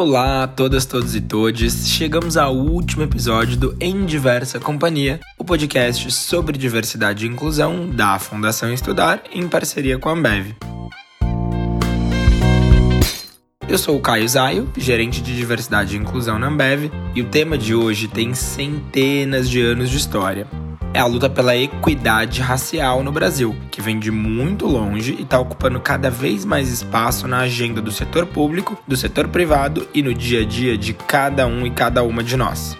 [0.00, 1.86] Olá a todas, todos e todes.
[1.90, 8.18] Chegamos ao último episódio do Em Diversa Companhia, o podcast sobre diversidade e inclusão da
[8.18, 10.54] Fundação Estudar em parceria com a Ambev.
[13.68, 17.58] Eu sou o Caio Zaio, gerente de diversidade e inclusão na Ambev, e o tema
[17.58, 20.46] de hoje tem centenas de anos de história
[20.92, 25.38] é a luta pela equidade racial no Brasil, que vem de muito longe e está
[25.38, 30.12] ocupando cada vez mais espaço na agenda do setor público, do setor privado e no
[30.12, 32.76] dia a dia de cada um e cada uma de nós.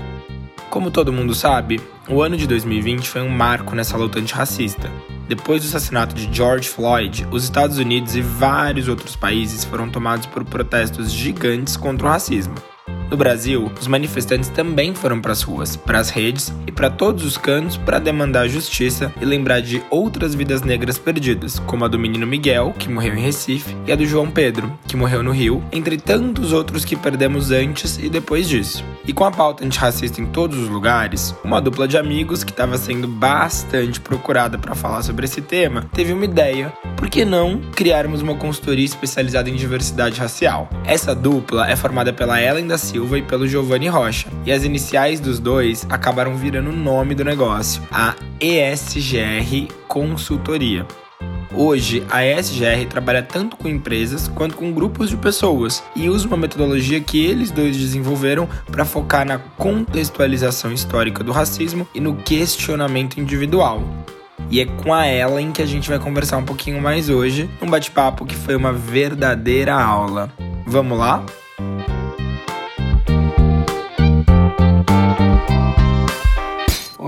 [0.68, 4.90] Como todo mundo sabe, o ano de 2020 foi um marco nessa luta antirracista.
[5.28, 10.26] Depois do assassinato de George Floyd, os Estados Unidos e vários outros países foram tomados
[10.26, 12.54] por protestos gigantes contra o racismo.
[13.10, 17.24] No Brasil, os manifestantes também foram para as ruas, para as redes e para todos
[17.24, 21.98] os cantos para demandar justiça e lembrar de outras vidas negras perdidas, como a do
[21.98, 25.60] menino Miguel, que morreu em Recife, e a do João Pedro, que morreu no Rio,
[25.72, 28.84] entre tantos outros que perdemos antes e depois disso.
[29.04, 32.78] E com a pauta antirracista em todos os lugares, uma dupla de amigos que estava
[32.78, 38.22] sendo bastante procurada para falar sobre esse tema teve uma ideia: por que não criarmos
[38.22, 40.70] uma consultoria especializada em diversidade racial?
[40.84, 44.28] Essa dupla é formada pela Ellen da Silva Silva e pelo Giovanni Rocha.
[44.44, 50.86] E as iniciais dos dois acabaram virando o nome do negócio, a ESGR Consultoria.
[51.54, 56.36] Hoje, a ESGR trabalha tanto com empresas quanto com grupos de pessoas e usa uma
[56.36, 63.18] metodologia que eles dois desenvolveram para focar na contextualização histórica do racismo e no questionamento
[63.18, 63.82] individual.
[64.50, 67.70] E é com a Ellen que a gente vai conversar um pouquinho mais hoje, um
[67.70, 70.30] bate-papo que foi uma verdadeira aula.
[70.66, 71.24] Vamos lá?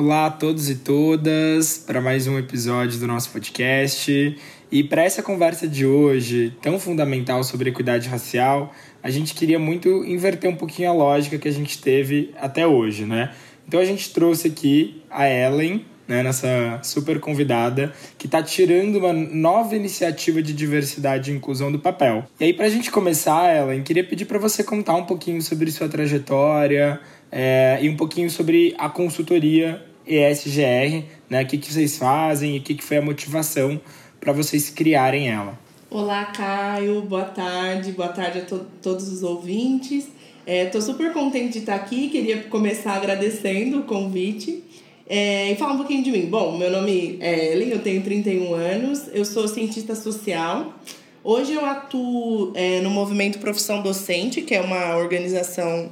[0.05, 4.37] Olá a todos e todas para mais um episódio do nosso podcast.
[4.69, 10.05] E para essa conversa de hoje, tão fundamental sobre equidade racial, a gente queria muito
[10.05, 13.33] inverter um pouquinho a lógica que a gente teve até hoje, né?
[13.69, 19.13] Então a gente trouxe aqui a Ellen, né, nessa super convidada, que está tirando uma
[19.13, 22.25] nova iniciativa de diversidade e inclusão do papel.
[22.41, 25.71] E aí, para a gente começar, Ellen, queria pedir para você contar um pouquinho sobre
[25.71, 26.99] sua trajetória
[27.31, 31.43] é, e um pouquinho sobre a consultoria ESGR, né?
[31.43, 33.81] O que, que vocês fazem e o que, que foi a motivação
[34.23, 35.59] para vocês criarem ela.
[35.91, 37.03] Olá, Caio.
[37.03, 37.91] Boa tarde.
[37.91, 40.09] Boa tarde a to todos os ouvintes.
[40.47, 42.09] Estou é, super contente de estar aqui.
[42.09, 44.63] Queria começar agradecendo o convite.
[45.09, 46.27] É, e falar um pouquinho de mim.
[46.27, 50.79] Bom, meu nome é Ellen, eu tenho 31 anos, eu sou cientista social.
[51.25, 55.91] Hoje eu atuo é, no movimento Profissão Docente, que é uma organização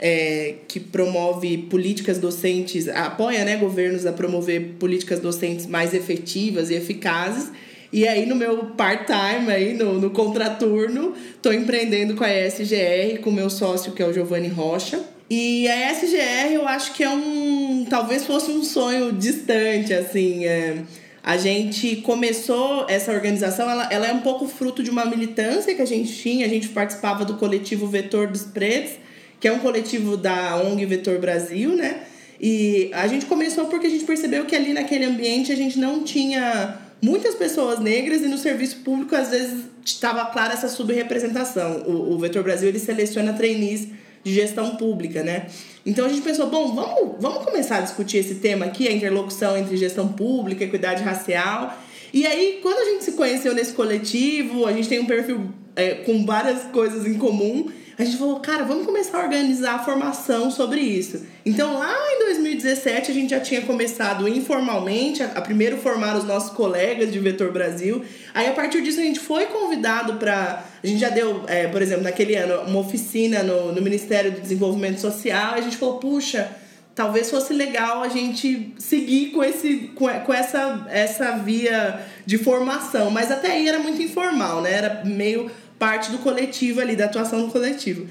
[0.00, 6.74] é, que promove políticas docentes, apoia né, governos a promover políticas docentes mais efetivas e
[6.74, 7.50] eficazes.
[7.92, 13.30] E aí, no meu part-time, aí, no, no contraturno, estou empreendendo com a ESGR, com
[13.30, 15.04] meu sócio, que é o Giovanni Rocha.
[15.28, 17.84] E a ESGR, eu acho que é um.
[17.90, 20.46] Talvez fosse um sonho distante, assim.
[20.46, 20.78] É,
[21.22, 25.82] a gente começou essa organização, ela, ela é um pouco fruto de uma militância que
[25.82, 26.46] a gente tinha.
[26.46, 28.92] A gente participava do coletivo Vetor dos Pretos
[29.40, 32.02] que é um coletivo da ONG Vetor Brasil, né?
[32.38, 36.04] E a gente começou porque a gente percebeu que ali naquele ambiente a gente não
[36.04, 41.82] tinha muitas pessoas negras e no serviço público às vezes estava clara essa subrepresentação.
[41.86, 43.88] O, o Vetor Brasil ele seleciona trainees
[44.22, 45.46] de gestão pública, né?
[45.84, 49.56] Então a gente pensou, bom, vamos, vamos começar a discutir esse tema aqui, a interlocução
[49.56, 51.78] entre gestão pública, equidade racial.
[52.12, 55.94] E aí, quando a gente se conheceu nesse coletivo, a gente tem um perfil é,
[55.94, 60.50] com várias coisas em comum a gente falou, cara, vamos começar a organizar a formação
[60.50, 61.22] sobre isso.
[61.44, 66.24] Então, lá em 2017, a gente já tinha começado informalmente a, a primeiro formar os
[66.24, 68.02] nossos colegas de Vetor Brasil.
[68.32, 70.64] Aí, a partir disso, a gente foi convidado para.
[70.82, 74.40] A gente já deu, é, por exemplo, naquele ano, uma oficina no, no Ministério do
[74.40, 75.54] Desenvolvimento Social.
[75.54, 76.56] a gente falou, puxa
[76.92, 83.10] talvez fosse legal a gente seguir com, esse, com, essa, essa via de formação.
[83.10, 84.72] Mas até aí era muito informal, né?
[84.72, 88.06] Era meio parte do coletivo ali, da atuação do coletivo.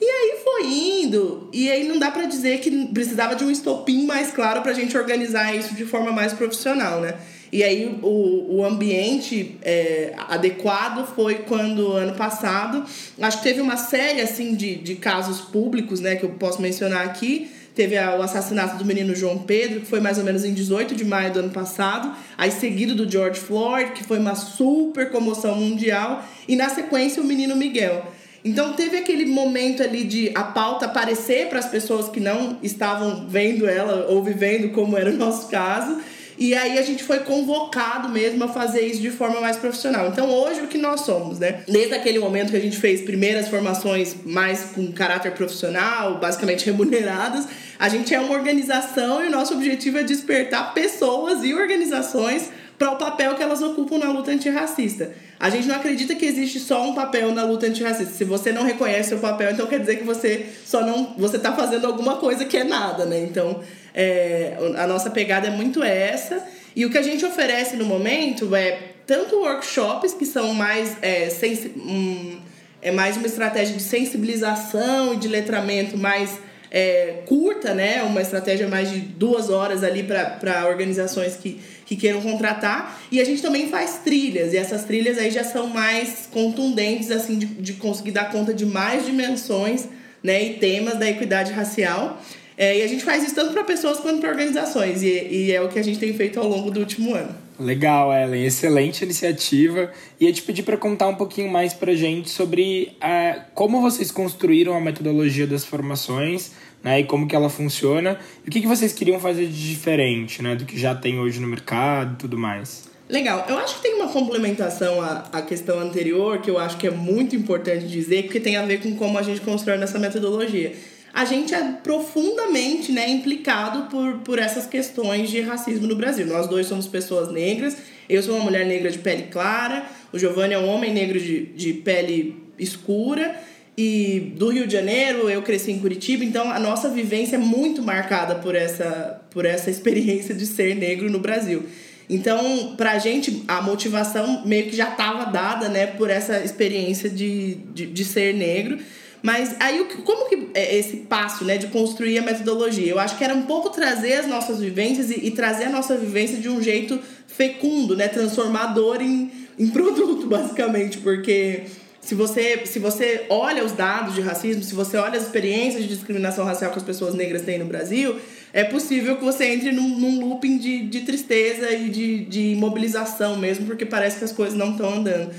[0.00, 0.66] E aí foi
[1.02, 4.72] indo, e aí não dá para dizer que precisava de um estopim mais claro pra
[4.72, 7.16] gente organizar isso de forma mais profissional, né?
[7.52, 12.84] E aí o, o ambiente é, adequado foi quando ano passado,
[13.20, 17.04] acho que teve uma série assim de, de casos públicos, né, que eu posso mencionar
[17.04, 17.50] aqui,
[17.80, 21.02] Teve o assassinato do menino João Pedro, que foi mais ou menos em 18 de
[21.02, 22.14] maio do ano passado.
[22.36, 26.22] Aí seguido do George Floyd, que foi uma super comoção mundial.
[26.46, 28.04] E na sequência o menino Miguel.
[28.44, 33.26] Então teve aquele momento ali de a pauta aparecer para as pessoas que não estavam
[33.26, 36.02] vendo ela ou vivendo como era o nosso caso.
[36.40, 40.08] E aí a gente foi convocado mesmo a fazer isso de forma mais profissional.
[40.08, 41.62] Então hoje o que nós somos, né?
[41.68, 47.46] Desde aquele momento que a gente fez primeiras formações mais com caráter profissional, basicamente remuneradas,
[47.78, 52.48] a gente é uma organização e o nosso objetivo é despertar pessoas e organizações
[52.78, 55.12] para o papel que elas ocupam na luta antirracista.
[55.38, 58.14] A gente não acredita que existe só um papel na luta antirracista.
[58.14, 61.52] Se você não reconhece seu papel, então quer dizer que você só não você está
[61.52, 63.20] fazendo alguma coisa que é nada, né?
[63.20, 63.60] Então
[63.94, 66.42] é, a nossa pegada é muito essa.
[66.74, 71.28] E o que a gente oferece no momento é tanto workshops que são mais é,
[71.76, 72.40] um,
[72.80, 76.38] é mais uma estratégia de sensibilização e de letramento mais
[76.70, 78.02] é, curta, né?
[78.04, 83.00] Uma estratégia mais de duas horas ali para organizações que, que queiram contratar.
[83.10, 87.38] E a gente também faz trilhas, e essas trilhas aí já são mais contundentes, assim,
[87.38, 89.88] de, de conseguir dar conta de mais dimensões
[90.22, 92.22] né, e temas da equidade racial.
[92.60, 95.62] É, e a gente faz isso tanto para pessoas quanto para organizações, e, e é
[95.62, 97.34] o que a gente tem feito ao longo do último ano.
[97.58, 98.44] Legal, Ellen.
[98.44, 99.90] Excelente iniciativa.
[100.20, 104.10] E eu te pedi para contar um pouquinho mais para gente sobre uh, como vocês
[104.10, 106.52] construíram a metodologia das formações
[106.84, 108.18] né, e como que ela funciona.
[108.44, 111.40] E o que, que vocês queriam fazer de diferente né, do que já tem hoje
[111.40, 112.90] no mercado e tudo mais.
[113.08, 113.46] Legal.
[113.48, 116.90] Eu acho que tem uma complementação à, à questão anterior que eu acho que é
[116.90, 120.74] muito importante dizer, porque tem a ver com como a gente constrói nessa metodologia
[121.12, 126.26] a gente é profundamente né, implicado por, por essas questões de racismo no Brasil.
[126.26, 127.76] Nós dois somos pessoas negras,
[128.08, 131.46] eu sou uma mulher negra de pele clara, o Giovanni é um homem negro de,
[131.46, 133.34] de pele escura,
[133.76, 137.82] e do Rio de Janeiro, eu cresci em Curitiba, então a nossa vivência é muito
[137.82, 141.64] marcada por essa, por essa experiência de ser negro no Brasil.
[142.10, 147.54] Então, pra gente, a motivação meio que já estava dada, né, por essa experiência de,
[147.72, 148.78] de, de ser negro.
[149.22, 152.90] Mas aí, como que é esse passo, né, de construir a metodologia?
[152.90, 155.96] Eu acho que era um pouco trazer as nossas vivências e, e trazer a nossa
[155.96, 161.64] vivência de um jeito fecundo, né, transformador em, em produto, basicamente, porque
[162.00, 165.88] se você, se você olha os dados de racismo, se você olha as experiências de
[165.88, 168.16] discriminação racial que as pessoas negras têm no Brasil,
[168.52, 173.36] é possível que você entre num, num looping de, de tristeza e de, de imobilização
[173.36, 175.30] mesmo, porque parece que as coisas não estão andando.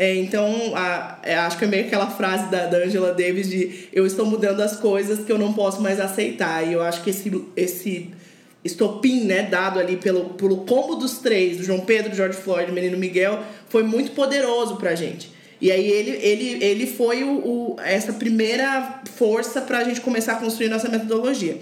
[0.00, 3.86] É, então, a, é, acho que é meio aquela frase da, da Angela Davis de
[3.92, 6.66] eu estou mudando as coisas que eu não posso mais aceitar.
[6.66, 8.08] E eu acho que esse, esse
[8.64, 12.74] estopim, né, dado ali pelo, pelo combo dos três, do João Pedro, George Floyd e
[12.74, 15.30] Menino Miguel, foi muito poderoso pra gente.
[15.60, 20.32] E aí ele, ele, ele foi o, o essa primeira força para a gente começar
[20.32, 21.58] a construir nossa metodologia.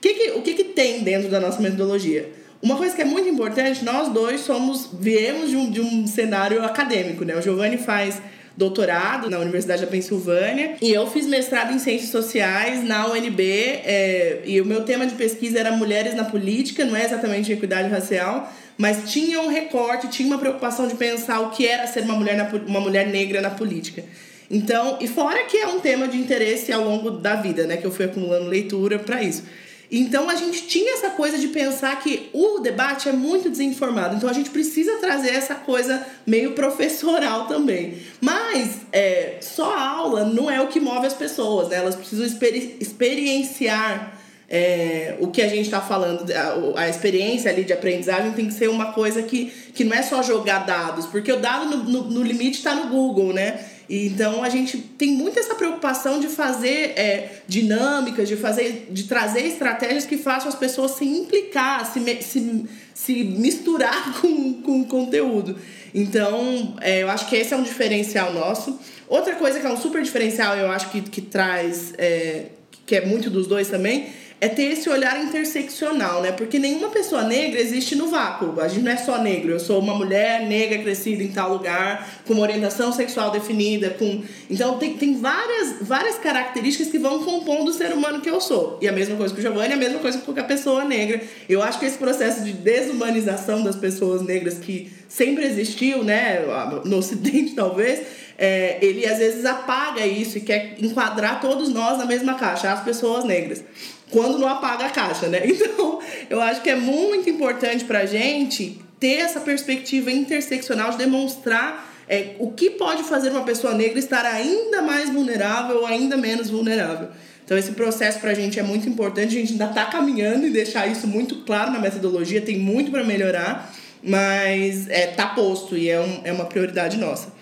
[0.00, 2.28] Que que, o que, que tem dentro da nossa metodologia?
[2.62, 6.64] Uma coisa que é muito importante, nós dois somos viemos de um, de um cenário
[6.64, 7.36] acadêmico, né?
[7.36, 8.20] O Giovanni faz
[8.56, 14.40] doutorado na Universidade da Pensilvânia e eu fiz mestrado em Ciências Sociais na UNB é,
[14.46, 18.50] e o meu tema de pesquisa era mulheres na política, não é exatamente equidade racial,
[18.78, 22.36] mas tinha um recorte, tinha uma preocupação de pensar o que era ser uma mulher,
[22.36, 24.02] na, uma mulher negra na política.
[24.50, 27.84] Então, e fora que é um tema de interesse ao longo da vida, né, que
[27.84, 29.42] eu fui acumulando leitura para isso.
[29.90, 34.28] Então a gente tinha essa coisa de pensar que o debate é muito desinformado, então
[34.28, 37.98] a gente precisa trazer essa coisa meio professoral também.
[38.20, 41.76] Mas é, só a aula não é o que move as pessoas, né?
[41.76, 44.16] Elas precisam experi experienciar
[44.48, 48.54] é, o que a gente está falando, a, a, experiência ali de aprendizagem tem que
[48.54, 52.10] ser uma coisa que, que não é só jogar dados, porque o dado no, no,
[52.10, 53.58] no limite está no Google, né?
[53.88, 59.42] Então a gente tem muito essa preocupação de fazer é, dinâmicas, de fazer, de trazer
[59.42, 65.56] estratégias que façam as pessoas se implicar, se, se, se misturar com, com o conteúdo.
[65.94, 68.78] Então, é, eu acho que esse é um diferencial nosso.
[69.08, 72.46] Outra coisa que é um super diferencial, eu acho que, que traz, é,
[72.84, 76.30] que é muito dos dois também, é ter esse olhar interseccional, né?
[76.30, 78.60] Porque nenhuma pessoa negra existe no vácuo.
[78.60, 79.52] A gente não é só negro.
[79.52, 84.22] Eu sou uma mulher negra crescida em tal lugar, com uma orientação sexual definida, com
[84.50, 88.78] então tem, tem várias, várias características que vão compondo o ser humano que eu sou.
[88.82, 91.22] E a mesma coisa com o Giovanni, a mesma coisa com qualquer pessoa negra.
[91.48, 96.44] Eu acho que esse processo de desumanização das pessoas negras que sempre existiu, né,
[96.84, 98.00] no Ocidente talvez,
[98.36, 102.84] é, ele às vezes apaga isso e quer enquadrar todos nós na mesma caixa, as
[102.84, 103.64] pessoas negras
[104.10, 105.42] quando não apaga a caixa, né?
[105.46, 110.98] Então, eu acho que é muito importante para a gente ter essa perspectiva interseccional de
[110.98, 116.16] demonstrar é, o que pode fazer uma pessoa negra estar ainda mais vulnerável ou ainda
[116.16, 117.08] menos vulnerável.
[117.44, 120.50] Então, esse processo para a gente é muito importante, a gente ainda está caminhando e
[120.50, 123.72] deixar isso muito claro na metodologia, tem muito para melhorar,
[124.02, 127.32] mas é, tá posto e é, um, é uma prioridade nossa.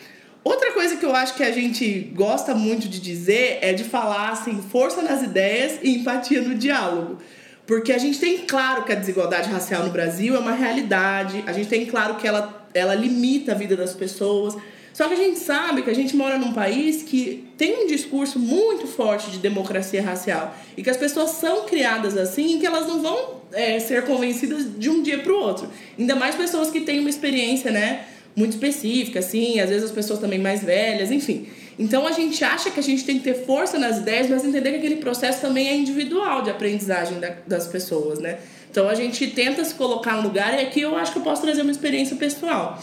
[0.44, 4.28] Outra coisa que eu acho que a gente gosta muito de dizer é de falar
[4.28, 7.18] assim, força nas ideias e empatia no diálogo.
[7.66, 11.52] Porque a gente tem claro que a desigualdade racial no Brasil é uma realidade, a
[11.52, 14.54] gente tem claro que ela, ela limita a vida das pessoas.
[14.92, 18.38] Só que a gente sabe que a gente mora num país que tem um discurso
[18.38, 23.00] muito forte de democracia racial e que as pessoas são criadas assim que elas não
[23.00, 25.68] vão é, ser convencidas de um dia para o outro.
[25.98, 28.04] Ainda mais pessoas que têm uma experiência, né,
[28.36, 31.46] muito específica, assim, às vezes as pessoas também mais velhas, enfim.
[31.78, 34.70] Então a gente acha que a gente tem que ter força nas ideias, mas entender
[34.70, 38.38] que aquele processo também é individual de aprendizagem da, das pessoas, né?
[38.70, 41.42] Então a gente tenta se colocar no lugar e aqui eu acho que eu posso
[41.42, 42.82] trazer uma experiência pessoal.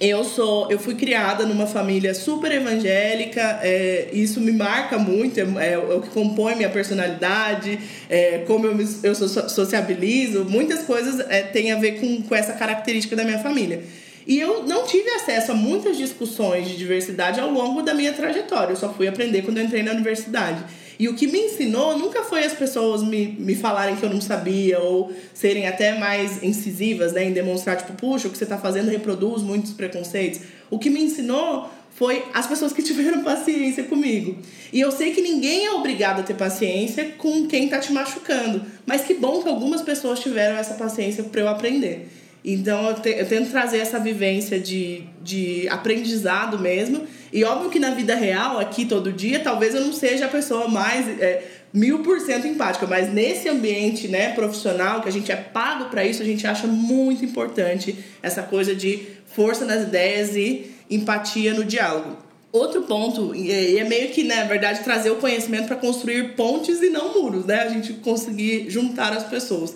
[0.00, 5.72] Eu sou, eu fui criada numa família super evangélica, é, isso me marca muito, é,
[5.72, 11.42] é, o que compõe minha personalidade, é, como eu, me, eu sociabilizo, muitas coisas é,
[11.42, 13.82] têm a ver com, com essa característica da minha família.
[14.28, 18.72] E eu não tive acesso a muitas discussões de diversidade ao longo da minha trajetória.
[18.72, 20.62] Eu só fui aprender quando eu entrei na universidade.
[20.98, 24.20] E o que me ensinou nunca foi as pessoas me, me falarem que eu não
[24.20, 28.58] sabia ou serem até mais incisivas né, em demonstrar, tipo, puxa, o que você está
[28.58, 30.40] fazendo reproduz muitos preconceitos.
[30.68, 34.36] O que me ensinou foi as pessoas que tiveram paciência comigo.
[34.70, 38.60] E eu sei que ninguém é obrigado a ter paciência com quem está te machucando.
[38.84, 42.10] Mas que bom que algumas pessoas tiveram essa paciência para eu aprender.
[42.44, 47.06] Então eu, te, eu tento trazer essa vivência de, de aprendizado mesmo.
[47.32, 50.68] E óbvio que na vida real, aqui todo dia, talvez eu não seja a pessoa
[50.68, 51.42] mais é,
[51.72, 56.04] mil por cento empática, mas nesse ambiente né, profissional, que a gente é pago para
[56.04, 61.64] isso, a gente acha muito importante essa coisa de força nas ideias e empatia no
[61.64, 62.16] diálogo.
[62.50, 66.80] Outro ponto, e é meio que, né, na verdade, trazer o conhecimento para construir pontes
[66.80, 67.60] e não muros, né?
[67.60, 69.74] A gente conseguir juntar as pessoas.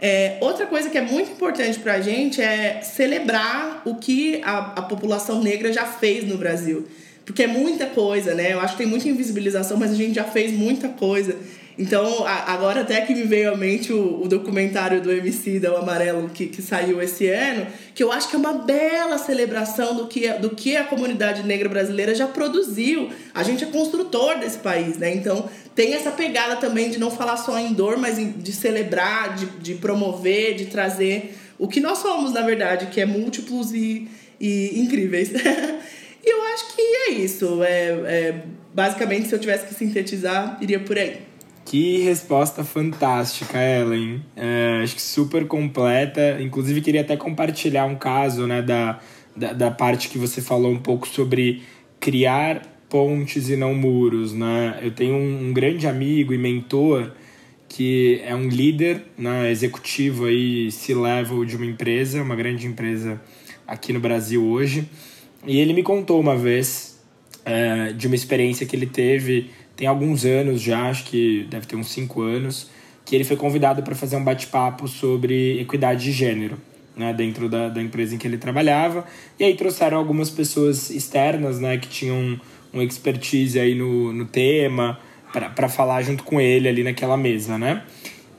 [0.00, 4.58] É, outra coisa que é muito importante para a gente é celebrar o que a,
[4.76, 6.86] a população negra já fez no Brasil.
[7.24, 8.54] Porque é muita coisa, né?
[8.54, 11.36] Eu acho que tem muita invisibilização, mas a gente já fez muita coisa.
[11.78, 15.76] Então, agora até que me veio à mente o, o documentário do MC da O
[15.76, 20.08] Amarelo que, que saiu esse ano, que eu acho que é uma bela celebração do
[20.08, 23.10] que, do que a comunidade negra brasileira já produziu.
[23.32, 25.14] A gente é construtor desse país, né?
[25.14, 29.46] Então, tem essa pegada também de não falar só em dor, mas de celebrar, de,
[29.46, 34.08] de promover, de trazer o que nós somos, na verdade, que é múltiplos e,
[34.40, 35.30] e incríveis.
[36.24, 37.62] e eu acho que é isso.
[37.62, 38.42] É, é,
[38.74, 41.27] basicamente, se eu tivesse que sintetizar, iria por aí.
[41.68, 44.22] Que resposta fantástica, Ellen.
[44.34, 46.38] É, acho que super completa.
[46.40, 48.98] Inclusive, queria até compartilhar um caso né, da,
[49.36, 51.62] da, da, parte que você falou um pouco sobre
[52.00, 54.32] criar pontes e não muros.
[54.32, 54.78] Né?
[54.80, 57.12] Eu tenho um, um grande amigo e mentor
[57.68, 63.20] que é um líder né, executivo aí, C-level de uma empresa, uma grande empresa
[63.66, 64.88] aqui no Brasil hoje.
[65.46, 66.98] E ele me contou uma vez
[67.44, 71.76] é, de uma experiência que ele teve tem alguns anos já, acho que deve ter
[71.76, 72.68] uns 5 anos,
[73.04, 76.58] que ele foi convidado para fazer um bate-papo sobre equidade de gênero.
[76.96, 79.06] Né, dentro da, da empresa em que ele trabalhava.
[79.38, 82.40] E aí trouxeram algumas pessoas externas né, que tinham
[82.74, 84.98] um expertise aí no, no tema
[85.54, 87.84] para falar junto com ele ali naquela mesa, né?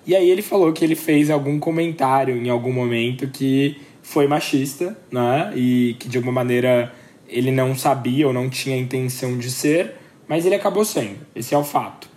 [0.05, 4.97] E aí ele falou que ele fez algum comentário em algum momento que foi machista,
[5.09, 5.53] né?
[5.55, 6.91] E que de alguma maneira
[7.29, 9.95] ele não sabia ou não tinha intenção de ser,
[10.29, 11.17] mas ele acabou sendo.
[11.35, 12.07] Esse é o fato.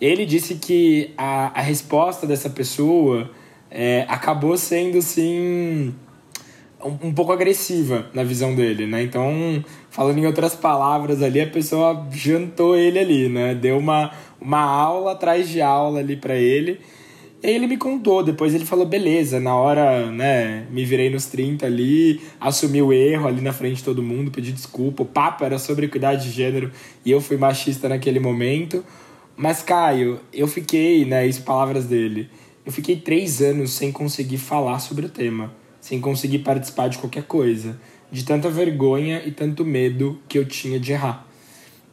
[0.00, 3.30] Ele disse que a, a resposta dessa pessoa
[3.70, 5.94] é, acabou sendo, sim,
[6.84, 9.02] um, um, pouco agressiva na visão dele, né?
[9.02, 13.54] Então, falando em outras palavras ali, a pessoa jantou ele ali, né?
[13.54, 14.10] Deu uma,
[14.40, 16.80] uma aula atrás de aula ali para ele.
[17.42, 21.24] E aí ele me contou, depois ele falou, beleza, na hora, né, me virei nos
[21.24, 25.42] 30 ali, assumi o erro ali na frente de todo mundo, pedi desculpa, o papo
[25.42, 26.70] era sobre equidade de gênero
[27.02, 28.84] e eu fui machista naquele momento.
[29.34, 32.28] Mas, Caio, eu fiquei, né, isso palavras dele,
[32.66, 37.22] eu fiquei três anos sem conseguir falar sobre o tema, sem conseguir participar de qualquer
[37.22, 37.80] coisa,
[38.12, 41.26] de tanta vergonha e tanto medo que eu tinha de errar.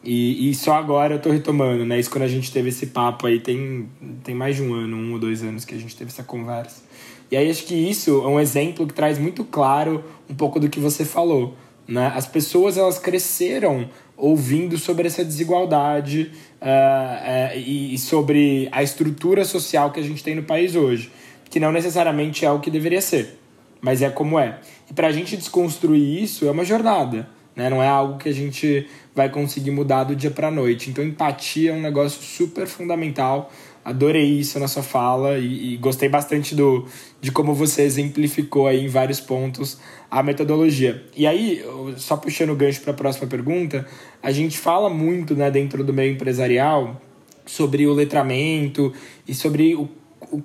[0.09, 1.99] E, e só agora eu tô retomando, né?
[1.99, 3.89] Isso quando a gente teve esse papo aí, tem,
[4.23, 6.81] tem mais de um ano, um ou dois anos que a gente teve essa conversa.
[7.29, 10.69] E aí acho que isso é um exemplo que traz muito claro um pouco do
[10.69, 11.57] que você falou.
[11.85, 12.09] Né?
[12.15, 19.91] As pessoas elas cresceram ouvindo sobre essa desigualdade uh, uh, e, sobre a estrutura social
[19.91, 21.11] que a gente tem no país hoje,
[21.49, 23.37] que não necessariamente é o que deveria ser,
[23.81, 24.57] mas é como é.
[24.89, 27.27] E para a gente desconstruir isso é uma jornada.
[27.57, 27.71] Né?
[27.71, 30.91] Não é algo que a gente vai conseguir mudar do dia para noite.
[30.91, 33.51] Então, empatia é um negócio super fundamental.
[33.83, 36.85] Adorei isso na sua fala e, e, gostei bastante do,
[37.19, 39.79] de como você exemplificou aí em vários pontos
[40.11, 41.03] a metodologia.
[41.15, 43.87] E aí, só puxando o gancho para a próxima pergunta,
[44.21, 47.01] a gente fala muito né, dentro do meio empresarial
[47.43, 48.93] sobre o letramento
[49.27, 49.89] e sobre o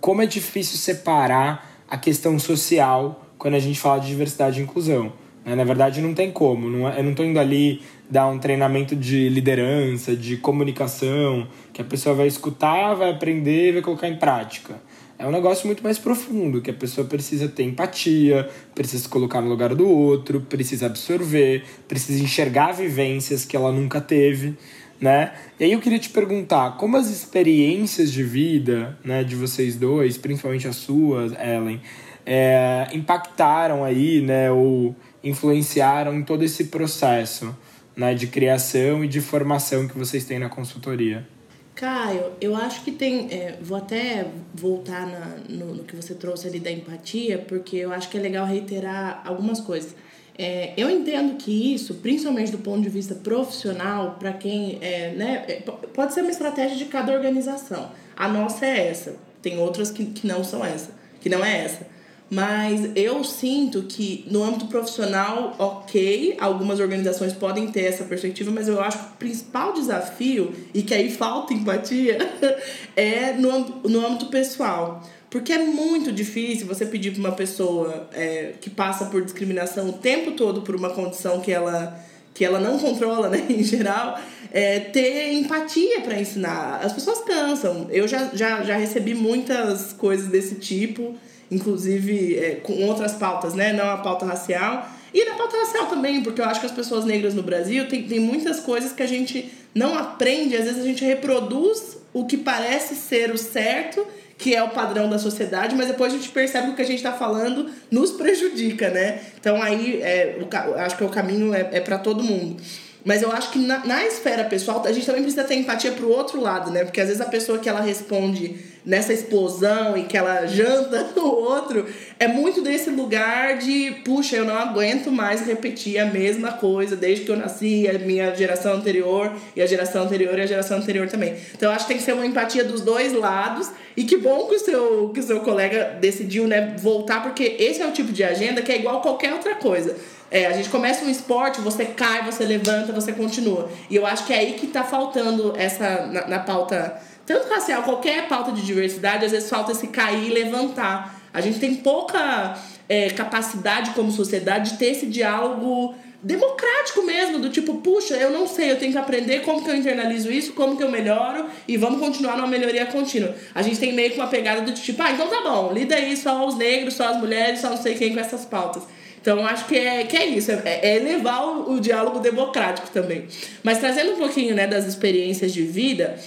[0.00, 5.12] como é difícil separar a questão social quando a gente fala de diversidade e inclusão.
[5.44, 5.54] Né?
[5.54, 6.68] Na verdade, não tem como.
[6.68, 11.80] Não, é, eu não estou indo ali dar um treinamento de liderança, de comunicação, que
[11.80, 14.74] a pessoa vai escutar, vai aprender e vai colocar em prática.
[15.18, 19.40] É um negócio muito mais profundo, que a pessoa precisa ter empatia, precisa se colocar
[19.40, 24.56] no lugar do outro, precisa absorver, precisa enxergar vivências que ela nunca teve,
[25.00, 25.32] né?
[25.60, 30.18] E aí eu queria te perguntar, como as experiências de vida, né, de vocês dois,
[30.18, 31.80] principalmente as suas, Ellen,
[32.26, 37.56] é, impactaram aí, né, ou influenciaram em todo esse processo,
[37.96, 41.26] né, de criação e de formação que vocês têm na consultoria?
[41.74, 43.28] Caio, eu acho que tem.
[43.30, 47.92] É, vou até voltar na, no, no, que você trouxe ali da empatia, porque eu
[47.92, 49.94] acho que é legal reiterar algumas coisas.
[50.38, 54.78] É, eu entendo que isso, principalmente do ponto de vista profissional, para quem.
[54.80, 55.54] É, né, é,
[55.94, 57.90] pode ser uma estratégia de cada organização.
[58.16, 59.16] A nossa é essa.
[59.40, 61.86] Tem outras que, que não são essa, que não é essa.
[62.32, 68.68] Mas eu sinto que no âmbito profissional, ok, algumas organizações podem ter essa perspectiva, mas
[68.68, 72.16] eu acho que o principal desafio, e que aí falta empatia,
[72.96, 75.06] é no, no âmbito pessoal.
[75.28, 79.92] Porque é muito difícil você pedir para uma pessoa é, que passa por discriminação o
[79.92, 82.00] tempo todo por uma condição que ela,
[82.32, 84.18] que ela não controla, né, em geral,
[84.52, 86.80] é, ter empatia para ensinar.
[86.84, 87.88] As pessoas cansam.
[87.90, 91.16] Eu já, já, já recebi muitas coisas desse tipo
[91.52, 93.72] inclusive é, com outras pautas, né?
[93.72, 94.88] Não a pauta racial.
[95.12, 98.04] E na pauta racial também, porque eu acho que as pessoas negras no Brasil tem,
[98.04, 102.38] tem muitas coisas que a gente não aprende, às vezes a gente reproduz o que
[102.38, 104.06] parece ser o certo,
[104.38, 106.86] que é o padrão da sociedade, mas depois a gente percebe que o que a
[106.86, 109.20] gente está falando nos prejudica, né?
[109.38, 112.56] Então aí é, o, acho que o caminho é, é para todo mundo.
[113.04, 116.08] Mas eu acho que na, na esfera pessoal, a gente também precisa ter empatia pro
[116.08, 116.84] outro lado, né?
[116.84, 121.28] Porque às vezes a pessoa que ela responde nessa explosão e que ela janta o
[121.28, 121.86] outro,
[122.18, 127.24] é muito desse lugar de, puxa, eu não aguento mais repetir a mesma coisa desde
[127.24, 131.08] que eu nasci, a minha geração anterior, e a geração anterior e a geração anterior
[131.08, 131.36] também.
[131.54, 133.70] Então eu acho que tem que ser uma empatia dos dois lados.
[133.94, 137.82] E que bom que o seu, que o seu colega decidiu né, voltar, porque esse
[137.82, 139.94] é o tipo de agenda que é igual qualquer outra coisa.
[140.32, 143.70] É, a gente começa um esporte, você cai, você levanta, você continua.
[143.90, 147.82] E eu acho que é aí que tá faltando essa na, na pauta, tanto racial,
[147.82, 151.20] qualquer pauta de diversidade, às vezes falta esse cair e levantar.
[151.34, 152.56] A gente tem pouca
[152.88, 158.46] é, capacidade como sociedade de ter esse diálogo democrático mesmo, do tipo, puxa, eu não
[158.46, 161.76] sei, eu tenho que aprender como que eu internalizo isso, como que eu melhoro e
[161.76, 163.34] vamos continuar numa melhoria contínua.
[163.54, 166.16] A gente tem meio que uma pegada do tipo, ah, então tá bom, lida aí
[166.16, 168.84] só os negros, só as mulheres, só não sei quem com essas pautas.
[169.22, 173.28] Então, acho que é, que é isso, é, é elevar o, o diálogo democrático também.
[173.62, 176.18] Mas trazendo um pouquinho né, das experiências de vida,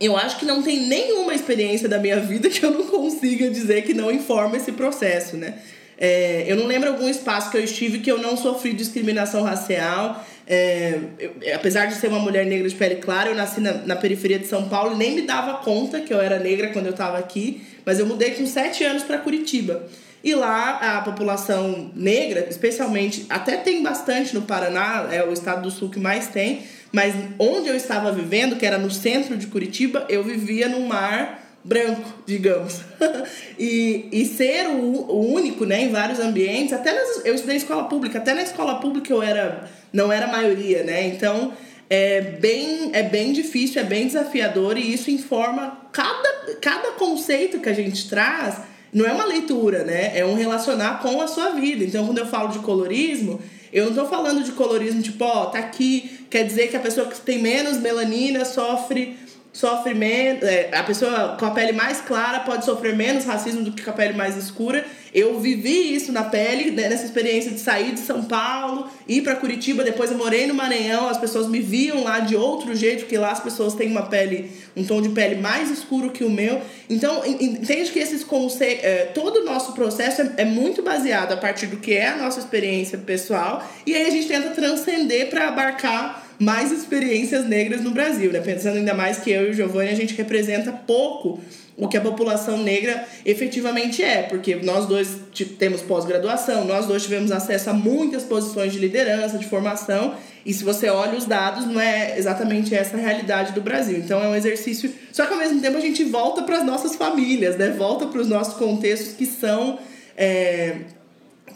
[0.00, 3.82] eu acho que não tem nenhuma experiência da minha vida que eu não consiga dizer
[3.82, 5.58] que não informa esse processo, né?
[5.98, 10.24] É, eu não lembro algum espaço que eu estive que eu não sofri discriminação racial.
[10.46, 13.96] É, eu, apesar de ser uma mulher negra de pele clara, eu nasci na, na
[13.96, 16.92] periferia de São Paulo e nem me dava conta que eu era negra quando eu
[16.92, 19.86] estava aqui, mas eu mudei com sete anos para Curitiba.
[20.22, 25.70] E lá a população negra, especialmente, até tem bastante no Paraná, é o estado do
[25.70, 30.04] sul que mais tem, mas onde eu estava vivendo, que era no centro de Curitiba,
[30.08, 32.80] eu vivia num mar branco, digamos.
[33.58, 37.84] e, e ser o, o, único, né, em vários ambientes, até nas, eu estudei escola
[37.84, 41.06] pública, até na escola pública eu era não era maioria, né?
[41.06, 41.52] Então,
[41.88, 47.68] é bem, é bem difícil, é bem desafiador e isso informa cada, cada conceito que
[47.68, 48.60] a gente traz
[48.96, 50.18] não é uma leitura, né?
[50.18, 51.84] É um relacionar com a sua vida.
[51.84, 53.38] Então, quando eu falo de colorismo,
[53.70, 57.06] eu não estou falando de colorismo tipo, ó, tá aqui, quer dizer que a pessoa
[57.06, 59.14] que tem menos melanina sofre
[59.56, 60.42] sofre menos.
[60.42, 63.90] É, a pessoa com a pele mais clara pode sofrer menos racismo do que com
[63.90, 64.84] a pele mais escura.
[65.14, 69.34] Eu vivi isso na pele, né, nessa experiência de sair de São Paulo, ir para
[69.34, 73.16] Curitiba, depois eu morei no Maranhão, as pessoas me viam lá de outro jeito, porque
[73.16, 76.60] lá as pessoas têm uma pele, um tom de pele mais escuro que o meu.
[76.90, 78.26] Então, entende que esses
[78.60, 82.16] é, todo o nosso processo é, é muito baseado a partir do que é a
[82.16, 87.90] nossa experiência pessoal, e aí a gente tenta transcender para abarcar mais experiências negras no
[87.90, 88.40] Brasil, né?
[88.40, 91.40] Pensando ainda mais que eu e o Giovanni, a gente representa pouco
[91.76, 95.18] o que a população negra efetivamente é, porque nós dois
[95.58, 100.64] temos pós-graduação, nós dois tivemos acesso a muitas posições de liderança, de formação, e se
[100.64, 103.98] você olha os dados, não é exatamente essa a realidade do Brasil.
[103.98, 104.92] Então é um exercício.
[105.12, 107.70] Só que ao mesmo tempo a gente volta para as nossas famílias, né?
[107.70, 109.78] Volta para os nossos contextos que são.
[110.16, 110.76] É,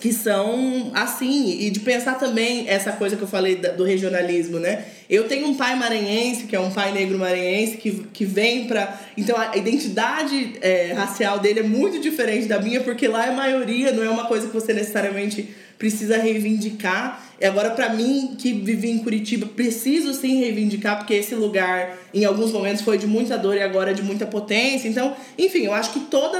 [0.01, 4.85] que são assim, e de pensar também essa coisa que eu falei do regionalismo, né?
[5.09, 8.99] Eu tenho um pai maranhense, que é um pai negro maranhense, que, que vem para
[9.17, 13.93] Então a identidade é, racial dele é muito diferente da minha, porque lá é maioria,
[13.93, 15.49] não é uma coisa que você necessariamente
[15.81, 17.25] precisa reivindicar.
[17.41, 22.27] E agora, para mim, que vivi em Curitiba, preciso sim reivindicar, porque esse lugar, em
[22.27, 24.87] alguns momentos, foi de muita dor e agora é de muita potência.
[24.87, 26.39] Então, enfim, eu acho que todo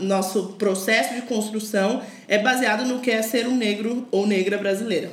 [0.00, 5.10] nosso processo de construção é baseado no que é ser um negro ou negra brasileira.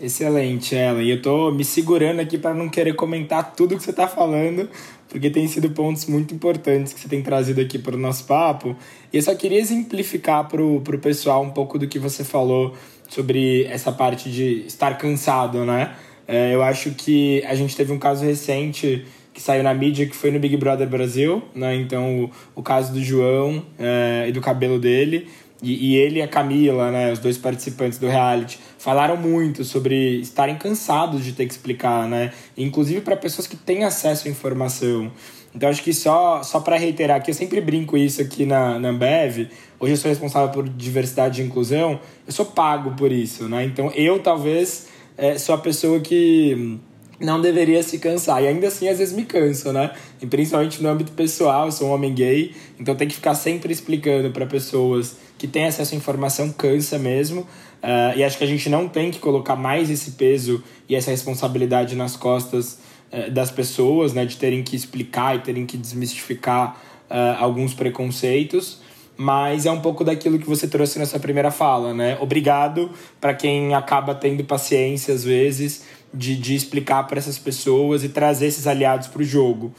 [0.00, 1.02] Excelente, ela.
[1.02, 4.68] E eu tô me segurando aqui para não querer comentar tudo que você tá falando,
[5.14, 8.76] porque tem sido pontos muito importantes que você tem trazido aqui para o nosso papo.
[9.12, 12.74] E eu só queria exemplificar pro, pro pessoal um pouco do que você falou
[13.08, 15.94] sobre essa parte de estar cansado, né?
[16.26, 20.16] É, eu acho que a gente teve um caso recente que saiu na mídia que
[20.16, 21.76] foi no Big Brother Brasil, né?
[21.76, 25.28] Então, o, o caso do João é, e do cabelo dele.
[25.64, 30.20] E, e, ele e a Camila, né, os dois participantes do reality, falaram muito sobre
[30.20, 32.32] estarem cansados de ter que explicar, né?
[32.54, 35.10] Inclusive para pessoas que têm acesso à informação.
[35.54, 38.90] Então acho que só, só para reiterar aqui, eu sempre brinco isso aqui na, na
[38.90, 39.48] Ambev.
[39.80, 43.64] Hoje eu sou responsável por diversidade e inclusão, eu sou pago por isso, né?
[43.64, 46.78] Então eu talvez é, sou a pessoa que
[47.20, 48.42] não deveria se cansar.
[48.42, 49.92] E ainda assim, às vezes me canso, né?
[50.20, 53.72] E principalmente no âmbito pessoal, eu sou um homem gay, então tem que ficar sempre
[53.72, 57.42] explicando para pessoas que têm acesso à informação, cansa mesmo.
[57.42, 61.10] Uh, e acho que a gente não tem que colocar mais esse peso e essa
[61.10, 62.78] responsabilidade nas costas
[63.14, 66.76] eh, das pessoas, né, de terem que explicar e terem que desmistificar
[67.08, 68.80] uh, alguns preconceitos,
[69.16, 72.18] mas é um pouco daquilo que você trouxe nessa primeira fala, né?
[72.20, 78.08] Obrigado para quem acaba tendo paciência às vezes de, de explicar para essas pessoas e
[78.08, 79.72] trazer esses aliados para o jogo,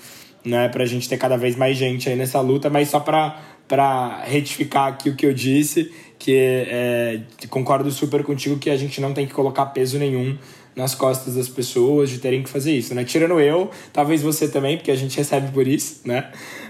[0.45, 0.69] né?
[0.69, 3.37] Para a gente ter cada vez mais gente aí nessa luta, mas só para
[3.67, 9.01] para retificar aqui o que eu disse, que é, concordo super contigo que a gente
[9.01, 10.37] não tem que colocar peso nenhum
[10.75, 13.03] nas costas das pessoas de terem que fazer isso, né?
[13.03, 16.29] Tirando eu, talvez você também, porque a gente recebe por isso, né?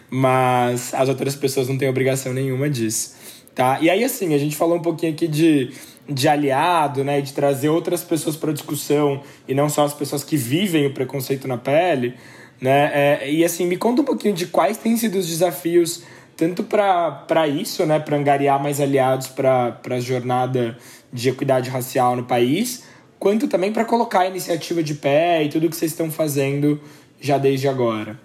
[0.09, 3.15] Mas as outras pessoas não têm obrigação nenhuma disso,
[3.55, 3.79] tá?
[3.81, 5.71] E aí, assim, a gente falou um pouquinho aqui de,
[6.07, 7.19] de aliado, né?
[7.19, 11.47] De trazer outras pessoas para discussão e não só as pessoas que vivem o preconceito
[11.47, 12.13] na pele,
[12.61, 12.91] né?
[12.93, 16.03] É, e assim, me conta um pouquinho de quais têm sido os desafios
[16.37, 20.77] tanto para isso, né, para angariar mais aliados para a jornada
[21.11, 22.83] de equidade racial no país,
[23.17, 26.81] quanto também para colocar a iniciativa de pé e tudo que vocês estão fazendo
[27.21, 28.19] já desde agora.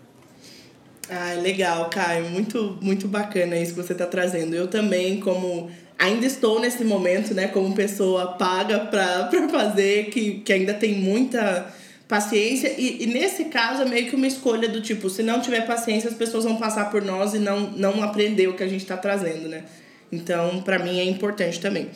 [1.08, 2.26] Ah, legal, Caio.
[2.30, 4.54] Muito, muito bacana isso que você está trazendo.
[4.54, 5.68] Eu também, como
[5.98, 11.72] ainda estou nesse momento, né, como pessoa paga para fazer, que, que ainda tem muita
[12.10, 12.74] paciência.
[12.76, 16.10] E, e, nesse caso é meio que uma escolha do tipo, se não tiver paciência,
[16.10, 18.96] as pessoas vão passar por nós e não, não aprender o que a gente está
[18.96, 19.62] trazendo, né?
[20.10, 21.88] Então, para mim é importante também.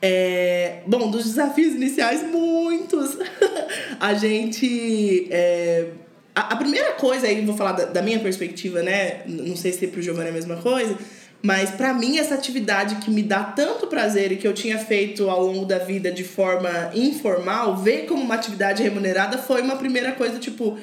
[0.00, 3.16] É, bom, dos desafios iniciais, muitos.
[3.98, 5.26] a gente.
[5.30, 5.86] É,
[6.34, 9.22] a, a, primeira coisa, aí vou falar da, da, minha perspectiva, né?
[9.26, 10.98] Não sei se pro Giovanni é a mesma coisa,
[11.42, 15.28] mas para mim essa atividade que me dá tanto prazer e que eu tinha feito
[15.28, 20.12] ao longo da vida de forma informal, ver como uma atividade remunerada foi uma primeira
[20.12, 20.78] coisa, tipo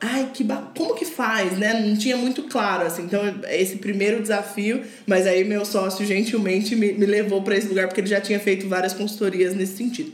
[0.00, 0.70] ai, que ba...
[0.76, 1.80] como que faz, né?
[1.80, 3.02] Não tinha muito claro, assim.
[3.02, 7.86] Então, esse primeiro desafio, mas aí meu sócio gentilmente me, me levou para esse lugar,
[7.86, 10.12] porque ele já tinha feito várias consultorias nesse sentido.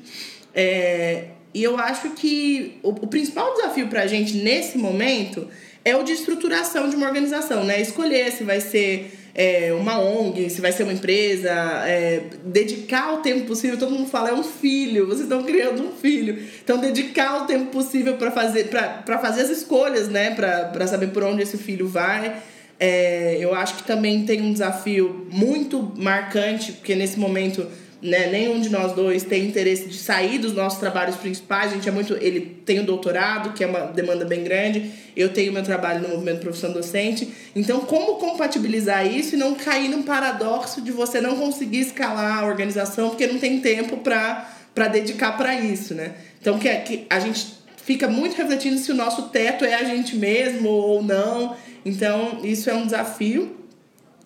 [0.55, 1.25] É...
[1.53, 5.49] E eu acho que o, o principal desafio para a gente nesse momento
[5.85, 7.81] é o de estruturação de uma organização, né?
[7.81, 11.51] Escolher se vai ser é, uma ONG, se vai ser uma empresa,
[11.87, 13.79] é, dedicar o tempo possível.
[13.79, 16.43] Todo mundo fala, é um filho, vocês estão criando um filho.
[16.63, 18.69] Então, dedicar o tempo possível para fazer,
[19.05, 20.31] fazer as escolhas, né?
[20.33, 22.37] Para saber por onde esse filho vai.
[22.79, 27.67] É, eu acho que também tem um desafio muito marcante, porque nesse momento
[28.03, 31.73] né, nenhum de nós dois tem interesse de sair dos nossos trabalhos principais.
[31.73, 32.15] A gente é muito.
[32.15, 34.91] Ele tem o doutorado, que é uma demanda bem grande.
[35.15, 37.29] Eu tenho meu trabalho no movimento profissão docente.
[37.55, 42.47] Então, como compatibilizar isso e não cair num paradoxo de você não conseguir escalar a
[42.47, 46.15] organização porque não tem tempo para dedicar para isso, né?
[46.41, 50.17] Então, que, que a gente fica muito refletindo se o nosso teto é a gente
[50.17, 51.55] mesmo ou não.
[51.85, 53.57] Então, isso é um desafio.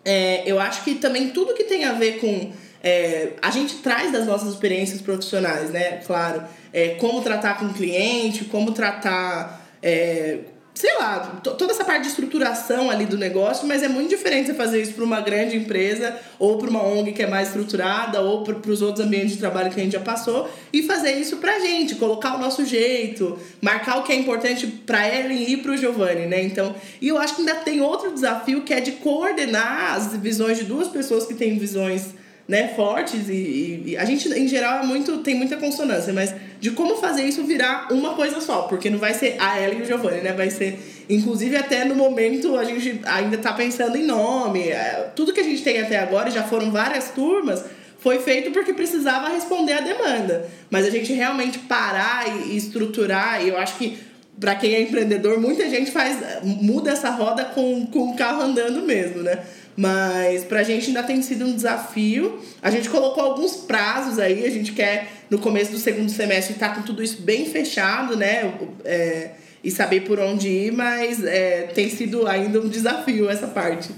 [0.04, 2.52] É, eu acho que também tudo que tem a ver com
[2.85, 6.03] é, a gente traz das nossas experiências profissionais, né?
[6.07, 10.40] Claro, é, como tratar com o cliente, como tratar, é,
[10.75, 14.55] sei lá, toda essa parte de estruturação ali do negócio, mas é muito diferente você
[14.55, 18.44] fazer isso para uma grande empresa ou para uma ONG que é mais estruturada ou
[18.44, 21.57] para os outros ambientes de trabalho que a gente já passou e fazer isso para
[21.57, 25.73] a gente, colocar o nosso jeito, marcar o que é importante para Ellen e para
[25.73, 26.42] o Giovanni, né?
[26.42, 30.59] Então, e eu acho que ainda tem outro desafio que é de coordenar as visões
[30.59, 34.87] de duas pessoas que têm visões né, fortes e, e, a gente em geral é
[34.87, 38.98] muito tem muita consonância, mas de como fazer isso virar uma coisa só, porque não
[38.98, 40.33] vai ser a Ellen e o Giovanni, né?
[40.33, 40.78] Vai ser
[41.09, 45.44] inclusive até no momento a gente ainda tá pensando em nome, é, tudo que a
[45.44, 47.64] gente tem até agora já foram várias turmas
[48.04, 50.46] foi feito porque precisava responder à demanda.
[50.68, 53.98] Mas a gente realmente parar e estruturar, e eu acho que
[54.38, 58.83] para quem é empreendedor, muita gente faz muda essa roda com, com o carro andando
[58.83, 59.38] mesmo, né?
[59.76, 62.38] Mas pra gente ainda tem sido um desafio.
[62.62, 66.68] A gente colocou alguns prazos aí, a gente quer no começo do segundo semestre estar
[66.68, 68.54] tá com tudo isso bem fechado, né?
[68.84, 69.30] É,
[69.62, 73.90] e saber por onde ir, mas é, tem sido ainda um desafio essa parte.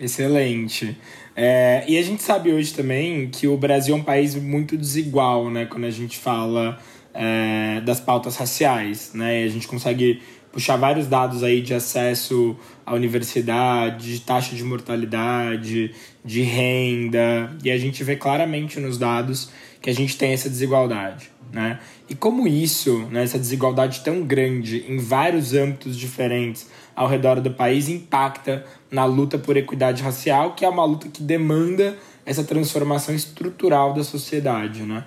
[0.00, 0.96] Excelente.
[1.36, 5.50] É, e a gente sabe hoje também que o Brasil é um país muito desigual,
[5.50, 5.66] né?
[5.66, 6.78] Quando a gente fala
[7.14, 9.42] é, das pautas raciais, né?
[9.42, 10.22] E a gente consegue
[10.52, 17.70] puxar vários dados aí de acesso à universidade, de taxa de mortalidade, de renda, e
[17.70, 21.80] a gente vê claramente nos dados que a gente tem essa desigualdade, né?
[22.08, 27.50] E como isso, né, essa desigualdade tão grande em vários âmbitos diferentes ao redor do
[27.50, 31.96] país impacta na luta por equidade racial, que é uma luta que demanda
[32.26, 35.04] essa transformação estrutural da sociedade, né?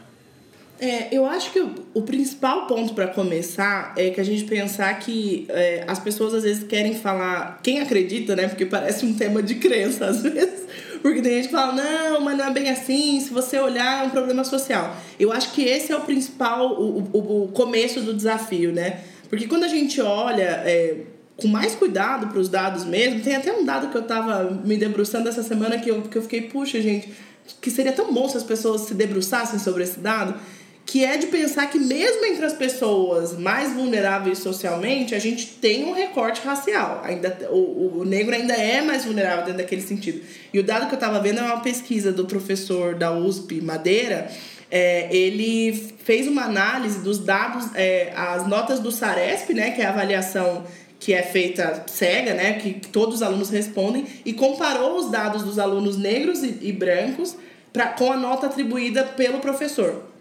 [0.78, 4.94] É, eu acho que o, o principal ponto para começar é que a gente pensar
[5.00, 8.48] que é, as pessoas às vezes querem falar, quem acredita, né?
[8.48, 10.66] Porque parece um tema de crença às vezes.
[11.02, 14.08] Porque tem gente que fala, não, mas não é bem assim, se você olhar é
[14.08, 14.98] um problema social.
[15.20, 19.02] Eu acho que esse é o principal, o, o, o começo do desafio, né?
[19.30, 20.98] Porque quando a gente olha é,
[21.38, 24.76] com mais cuidado para os dados mesmo, tem até um dado que eu estava me
[24.76, 27.14] debruçando essa semana que eu, que eu fiquei, puxa, gente,
[27.62, 30.36] que seria tão bom se as pessoas se debruçassem sobre esse dado
[30.86, 35.84] que é de pensar que mesmo entre as pessoas mais vulneráveis socialmente, a gente tem
[35.84, 37.02] um recorte racial.
[37.04, 40.22] Ainda, o, o negro ainda é mais vulnerável dentro daquele sentido.
[40.54, 44.30] E o dado que eu estava vendo é uma pesquisa do professor da USP, Madeira,
[44.70, 49.86] é, ele fez uma análise dos dados, é, as notas do SARESP, né, que é
[49.86, 50.66] a avaliação
[51.00, 55.60] que é feita cega, né, que todos os alunos respondem, e comparou os dados dos
[55.60, 57.36] alunos negros e, e brancos
[57.72, 60.15] pra, com a nota atribuída pelo professor.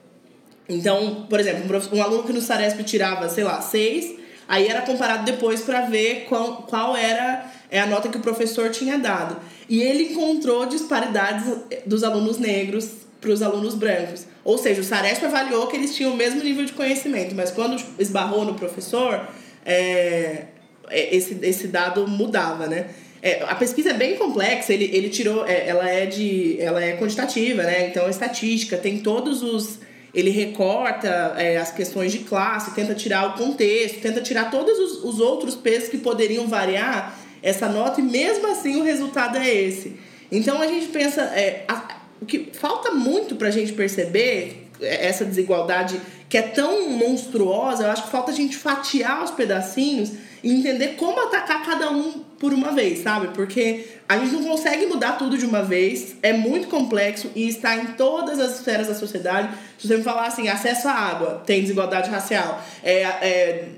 [0.68, 4.14] Então, por exemplo, um, aluno que no Saresp tirava, sei lá, seis,
[4.48, 8.70] aí era comparado depois para ver qual, qual era é a nota que o professor
[8.70, 9.36] tinha dado.
[9.68, 11.44] E ele encontrou disparidades
[11.84, 12.88] dos alunos negros
[13.20, 14.26] para os alunos brancos.
[14.44, 17.82] Ou seja, o Saresp avaliou que eles tinham o mesmo nível de conhecimento, mas quando
[17.98, 19.26] esbarrou no professor,
[19.64, 20.44] é,
[20.88, 22.86] é esse, esse dado mudava, né?
[23.22, 26.60] É, a pesquisa é bem complexa, ele, ele tirou, é, ela é de.
[26.60, 27.88] ela é quantitativa, né?
[27.88, 29.78] Então é estatística, tem todos os
[30.14, 35.04] ele recorta é, as questões de classe, tenta tirar o contexto, tenta tirar todos os,
[35.04, 39.96] os outros pesos que poderiam variar essa nota e mesmo assim o resultado é esse.
[40.30, 45.24] Então a gente pensa, é, a, o que falta muito para a gente perceber essa
[45.24, 50.10] desigualdade que é tão monstruosa, eu acho que falta a gente fatiar os pedacinhos
[50.42, 53.28] e entender como atacar cada um por uma vez, sabe?
[53.28, 57.76] Porque a gente não consegue mudar tudo de uma vez, é muito complexo e está
[57.76, 59.54] em todas as esferas da sociedade.
[59.78, 63.68] Se você me falar assim, acesso à água, tem desigualdade racial, é, é,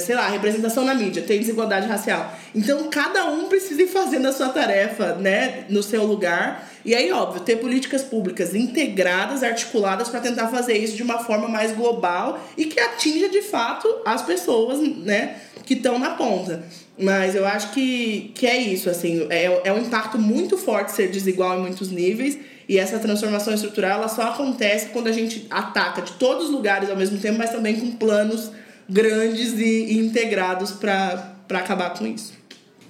[0.00, 2.34] sei lá, representação na mídia, tem desigualdade racial.
[2.54, 6.68] Então, cada um precisa ir fazendo a sua tarefa, né, no seu lugar.
[6.84, 11.48] E aí, óbvio, ter políticas públicas integradas, articuladas para tentar fazer isso de uma forma
[11.48, 16.64] mais global e que atinja de fato as pessoas, né, que estão na ponta.
[16.98, 21.08] Mas eu acho que, que é isso, assim, é, é um impacto muito forte ser
[21.08, 22.38] desigual em muitos níveis.
[22.68, 26.90] E essa transformação estrutural ela só acontece quando a gente ataca de todos os lugares
[26.90, 28.50] ao mesmo tempo, mas também com planos
[28.88, 32.32] grandes e, integrados para acabar com isso.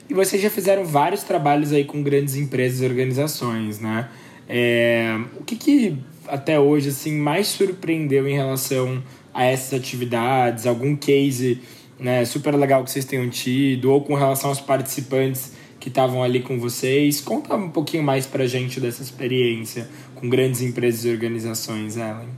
[0.08, 4.08] E vocês já fizeram vários trabalhos aí com grandes empresas e organizações, né?
[4.48, 9.02] É, o que, que até hoje assim mais surpreendeu em relação
[9.34, 10.66] a essas atividades?
[10.66, 11.60] Algum case
[11.98, 16.40] né, super legal que vocês tenham tido, ou com relação aos participantes que estavam ali
[16.40, 17.20] com vocês.
[17.20, 22.28] Conta um pouquinho mais pra gente dessa experiência com grandes empresas e organizações, Ellen.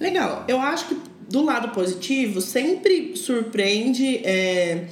[0.00, 0.44] Legal.
[0.48, 0.96] Eu acho que
[1.28, 4.18] do lado positivo sempre surpreende.
[4.24, 4.84] É...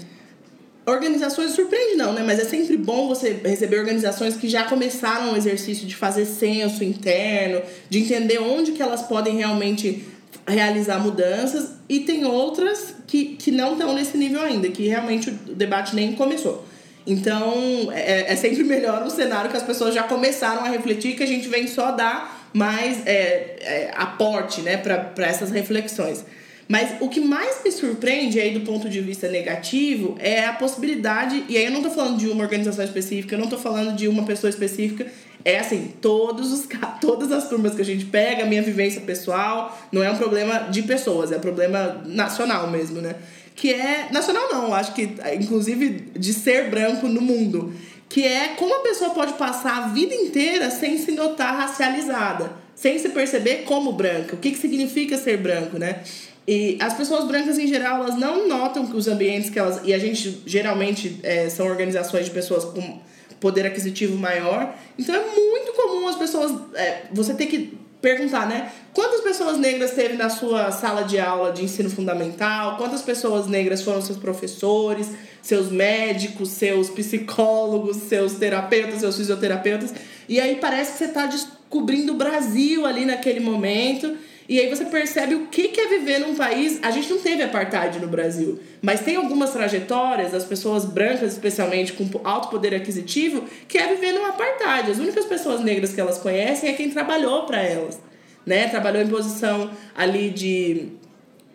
[0.84, 2.24] Organizações surpreende não, né?
[2.26, 6.82] Mas é sempre bom você receber organizações que já começaram o exercício de fazer censo
[6.82, 10.04] interno, de entender onde que elas podem realmente
[10.46, 15.54] realizar mudanças e tem outras que, que não estão nesse nível ainda, que realmente o
[15.54, 16.64] debate nem começou.
[17.06, 21.22] Então, é, é sempre melhor o cenário que as pessoas já começaram a refletir, que
[21.22, 26.24] a gente vem só dar mais é, é, aporte né, para essas reflexões.
[26.68, 31.44] Mas o que mais me surpreende aí do ponto de vista negativo é a possibilidade,
[31.48, 34.08] e aí eu não estou falando de uma organização específica, eu não estou falando de
[34.08, 35.06] uma pessoa específica,
[35.44, 36.68] É assim, todos os,
[37.00, 40.82] todas as turmas que a gente pega, minha vivência pessoal, não é um problema de
[40.82, 43.16] pessoas, é um problema nacional mesmo, né?
[43.54, 44.08] Que é.
[44.10, 47.74] Nacional não, acho que, inclusive, de ser branco no mundo.
[48.12, 52.98] Que é como a pessoa pode passar a vida inteira sem se notar racializada, sem
[52.98, 54.34] se perceber como branca.
[54.34, 56.02] O que, que significa ser branco, né?
[56.46, 59.80] E as pessoas brancas, em geral, elas não notam que os ambientes que elas.
[59.82, 63.00] E a gente geralmente é, são organizações de pessoas com
[63.40, 64.74] poder aquisitivo maior.
[64.98, 66.52] Então é muito comum as pessoas.
[66.74, 68.70] É, você ter que perguntar, né?
[68.92, 72.76] Quantas pessoas negras teve na sua sala de aula de ensino fundamental?
[72.76, 75.08] Quantas pessoas negras foram seus professores,
[75.42, 79.92] seus médicos, seus psicólogos, seus terapeutas, seus fisioterapeutas?
[80.28, 84.16] E aí parece que você está descobrindo o Brasil ali naquele momento.
[84.48, 86.78] E aí você percebe o que é viver num país.
[86.82, 91.92] A gente não teve apartheid no Brasil, mas tem algumas trajetórias das pessoas brancas, especialmente
[91.92, 94.90] com alto poder aquisitivo, que é viver num apartheid.
[94.90, 97.98] As únicas pessoas negras que elas conhecem é quem trabalhou para elas,
[98.44, 98.68] né?
[98.68, 100.88] Trabalhou em posição ali de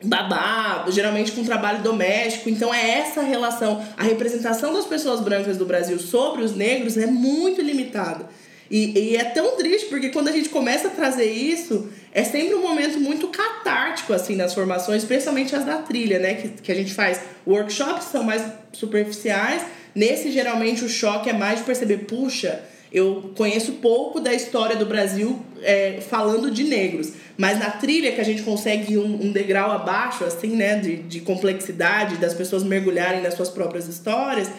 [0.04, 2.50] babá, geralmente com trabalho doméstico.
[2.50, 7.08] Então é essa relação, a representação das pessoas brancas do Brasil sobre os negros é
[7.08, 8.28] muito limitada.
[8.70, 12.54] E, e é tão triste porque quando a gente começa a trazer isso, é sempre
[12.56, 16.34] um momento muito catártico, assim, nas formações, especialmente as da trilha, né?
[16.36, 19.64] Que, que a gente faz workshops são mais superficiais.
[19.96, 24.86] Nesse, geralmente, o choque é mais de perceber, puxa, eu conheço pouco da história do
[24.86, 27.14] Brasil é, falando de negros.
[27.38, 30.80] Mas na trilha que a gente consegue um, um degrau abaixo, assim, né?
[30.80, 34.50] De, de complexidade, das pessoas mergulharem nas suas próprias histórias,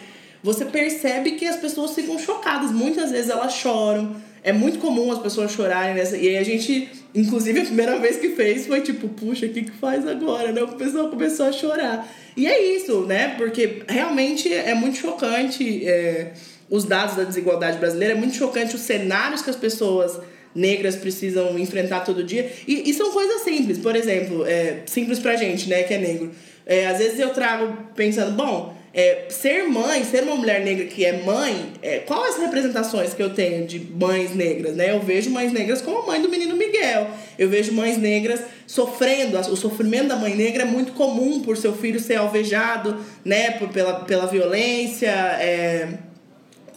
[0.42, 2.70] você percebe que as pessoas ficam chocadas.
[2.70, 4.16] Muitas vezes elas choram.
[4.42, 6.16] É muito comum as pessoas chorarem nessa.
[6.16, 9.62] E aí a gente, inclusive, a primeira vez que fez foi tipo, puxa, o que,
[9.62, 10.52] que faz agora?
[10.52, 10.62] Né?
[10.62, 12.08] O pessoal começou a chorar.
[12.36, 13.34] E é isso, né?
[13.36, 16.32] Porque realmente é muito chocante é,
[16.70, 20.20] os dados da desigualdade brasileira, é muito chocante os cenários que as pessoas
[20.54, 22.50] negras precisam enfrentar todo dia.
[22.66, 26.30] E, e são coisas simples, por exemplo, é, simples pra gente, né, que é negro.
[26.66, 31.04] É, às vezes eu trago pensando, bom, é, ser mãe, ser uma mulher negra que
[31.04, 34.90] é mãe, é, quais as representações que eu tenho de mães negras, né?
[34.90, 37.08] Eu vejo mães negras como a mãe do menino Miguel.
[37.38, 39.38] Eu vejo mães negras sofrendo.
[39.38, 43.52] O sofrimento da mãe negra é muito comum por seu filho ser alvejado, né?
[43.52, 45.10] Por, pela, pela violência.
[45.10, 45.88] É,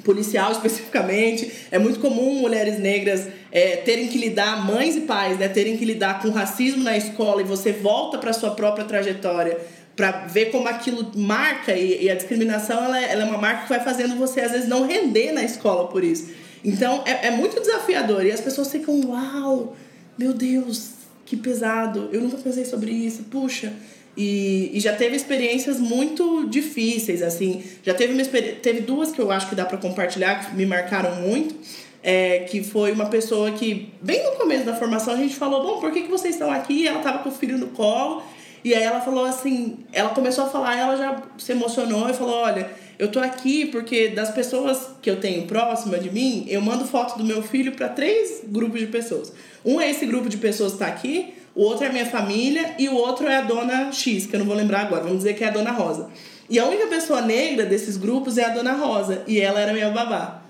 [0.04, 1.52] policial especificamente.
[1.72, 5.86] É muito comum mulheres negras é, terem que lidar, mães e pais, né, terem que
[5.86, 9.58] lidar com racismo na escola e você volta para sua própria trajetória
[9.96, 13.64] para ver como aquilo marca e, e a discriminação ela é, ela é, uma marca
[13.64, 16.30] que vai fazendo você às vezes não render na escola por isso.
[16.64, 19.76] Então é, é muito desafiador e as pessoas ficam, uau,
[20.18, 20.92] meu Deus,
[21.26, 23.74] que pesado, eu nunca pensei sobre isso, puxa.
[24.22, 27.64] E, e já teve experiências muito difíceis, assim.
[27.84, 31.16] Já teve, uma teve duas que eu acho que dá para compartilhar, que me marcaram
[31.16, 31.56] muito.
[32.04, 35.80] É, que foi uma pessoa que, bem no começo da formação, a gente falou: Bom,
[35.80, 36.88] por que, que vocês estão aqui?
[36.88, 38.24] Ela estava com o filho no colo
[38.64, 42.36] e aí ela falou assim, ela começou a falar, ela já se emocionou e falou,
[42.36, 46.86] olha, eu tô aqui porque das pessoas que eu tenho próxima de mim, eu mando
[46.86, 49.34] foto do meu filho para três grupos de pessoas.
[49.66, 52.76] Um é esse grupo de pessoas que tá aqui, o outro é a minha família
[52.80, 55.34] e o outro é a dona X, que eu não vou lembrar agora, vamos dizer
[55.34, 56.10] que é a dona Rosa.
[56.50, 59.90] E a única pessoa negra desses grupos é a dona Rosa, e ela era minha
[59.90, 60.42] babá.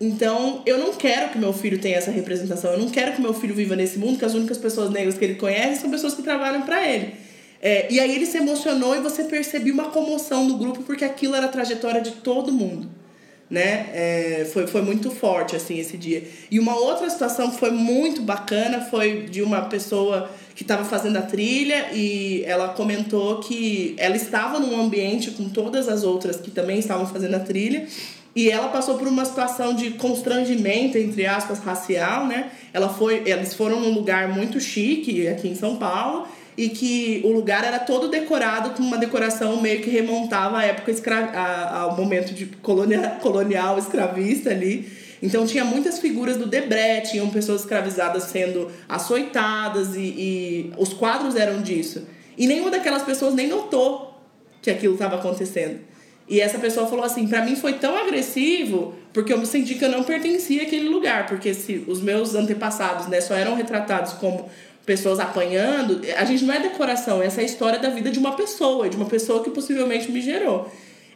[0.00, 2.72] Então, eu não quero que meu filho tenha essa representação.
[2.72, 5.24] Eu não quero que meu filho viva nesse mundo, que as únicas pessoas negras que
[5.24, 7.14] ele conhece são pessoas que trabalham para ele.
[7.62, 11.34] É, e aí ele se emocionou e você percebeu uma comoção no grupo porque aquilo
[11.34, 12.90] era a trajetória de todo mundo.
[13.50, 13.90] Né?
[13.92, 16.24] É, foi, foi muito forte assim esse dia.
[16.50, 21.18] E uma outra situação que foi muito bacana foi de uma pessoa que estava fazendo
[21.18, 26.50] a trilha e ela comentou que ela estava num ambiente com todas as outras que
[26.50, 27.86] também estavam fazendo a trilha
[28.34, 32.50] e ela passou por uma situação de constrangimento entre aspas racial, né?
[32.72, 37.32] Ela foi, eles foram num lugar muito chique aqui em São Paulo e que o
[37.32, 41.96] lugar era todo decorado com uma decoração meio que remontava à época escra a, ao
[41.96, 44.88] momento de colonial, colonial escravista ali.
[45.22, 51.34] Então tinha muitas figuras do Debré, tinham pessoas escravizadas sendo açoitadas e, e os quadros
[51.34, 52.06] eram disso.
[52.36, 54.14] E nenhuma daquelas pessoas nem notou
[54.60, 55.80] que aquilo estava acontecendo.
[56.28, 59.84] E essa pessoa falou assim: para mim foi tão agressivo porque eu me senti que
[59.84, 64.48] eu não pertencia àquele lugar, porque se os meus antepassados, né, só eram retratados como
[64.84, 68.32] pessoas apanhando, a gente não é decoração, essa é a história da vida de uma
[68.32, 70.70] pessoa, de uma pessoa que possivelmente me gerou.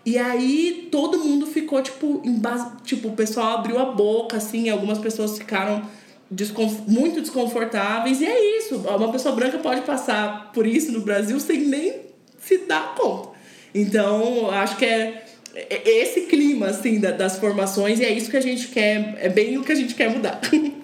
[0.07, 4.71] E aí todo mundo ficou, tipo, em base, tipo, o pessoal abriu a boca, assim,
[4.71, 5.83] algumas pessoas ficaram
[6.87, 8.77] muito desconfortáveis, e é isso.
[8.77, 11.95] Uma pessoa branca pode passar por isso no Brasil sem nem
[12.41, 13.31] se dar conta.
[13.75, 18.69] Então, acho que é esse clima, assim, das formações, e é isso que a gente
[18.69, 20.41] quer, é bem o que a gente quer mudar.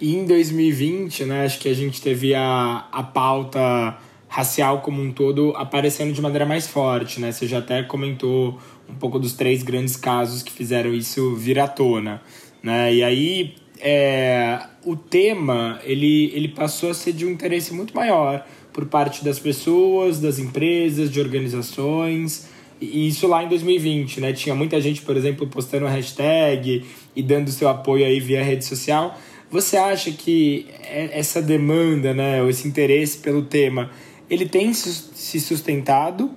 [0.00, 5.10] E em 2020, né, acho que a gente teve a, a pauta racial como um
[5.10, 7.32] todo aparecendo de maneira mais forte, né?
[7.32, 11.66] Você já até comentou um pouco dos três grandes casos que fizeram isso vir à
[11.66, 12.22] tona,
[12.62, 12.94] né?
[12.94, 18.46] E aí é, o tema ele, ele passou a ser de um interesse muito maior
[18.72, 22.48] por parte das pessoas, das empresas, de organizações.
[22.80, 24.32] E isso lá em 2020, né?
[24.32, 26.84] Tinha muita gente, por exemplo, postando hashtag
[27.16, 29.18] e dando seu apoio aí via rede social.
[29.50, 33.90] Você acha que é, essa demanda, né, ou esse interesse pelo tema,
[34.28, 36.30] ele tem se sustentado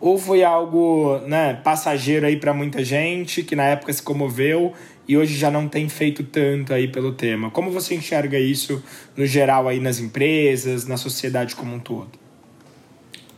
[0.00, 4.72] ou foi algo, né, passageiro aí para muita gente que na época se comoveu
[5.08, 7.50] e hoje já não tem feito tanto aí pelo tema?
[7.50, 8.82] Como você enxerga isso
[9.16, 12.10] no geral aí nas empresas, na sociedade como um todo?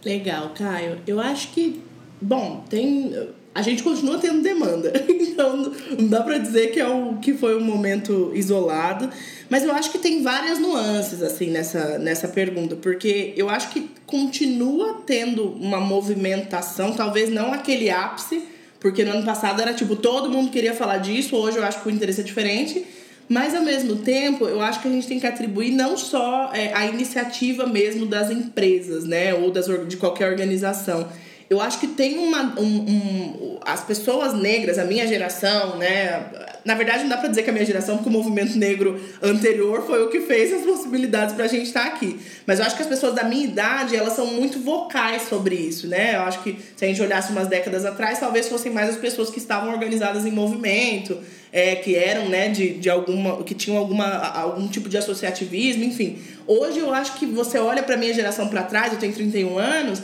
[0.05, 0.99] Legal, Caio.
[1.07, 1.81] Eu acho que,
[2.21, 3.15] bom, tem
[3.61, 4.93] a gente continua tendo demanda.
[5.31, 9.09] Então, não dá para dizer que, é o, que foi um momento isolado.
[9.49, 12.77] Mas eu acho que tem várias nuances, assim, nessa, nessa pergunta.
[12.77, 18.43] Porque eu acho que continua tendo uma movimentação, talvez não aquele ápice,
[18.79, 21.89] porque no ano passado era tipo, todo mundo queria falar disso, hoje eu acho que
[21.89, 22.85] o interesse é diferente.
[23.27, 26.75] Mas ao mesmo tempo, eu acho que a gente tem que atribuir não só é,
[26.75, 29.33] a iniciativa mesmo das empresas, né?
[29.33, 31.09] Ou das, de qualquer organização
[31.51, 32.55] eu acho que tem uma.
[32.61, 36.31] Um, um, as pessoas negras, a minha geração, né?
[36.65, 39.85] Na verdade, não dá pra dizer que a minha geração, porque o movimento negro anterior
[39.85, 42.21] foi o que fez as possibilidades pra gente estar tá aqui.
[42.47, 45.89] Mas eu acho que as pessoas da minha idade, elas são muito vocais sobre isso,
[45.89, 46.15] né?
[46.15, 49.29] Eu acho que se a gente olhasse umas décadas atrás, talvez fossem mais as pessoas
[49.29, 51.19] que estavam organizadas em movimento,
[51.53, 53.43] é, que eram, né, de, de alguma.
[53.43, 56.21] que tinham alguma, algum tipo de associativismo, enfim.
[56.47, 60.01] Hoje eu acho que você olha pra minha geração para trás, eu tenho 31 anos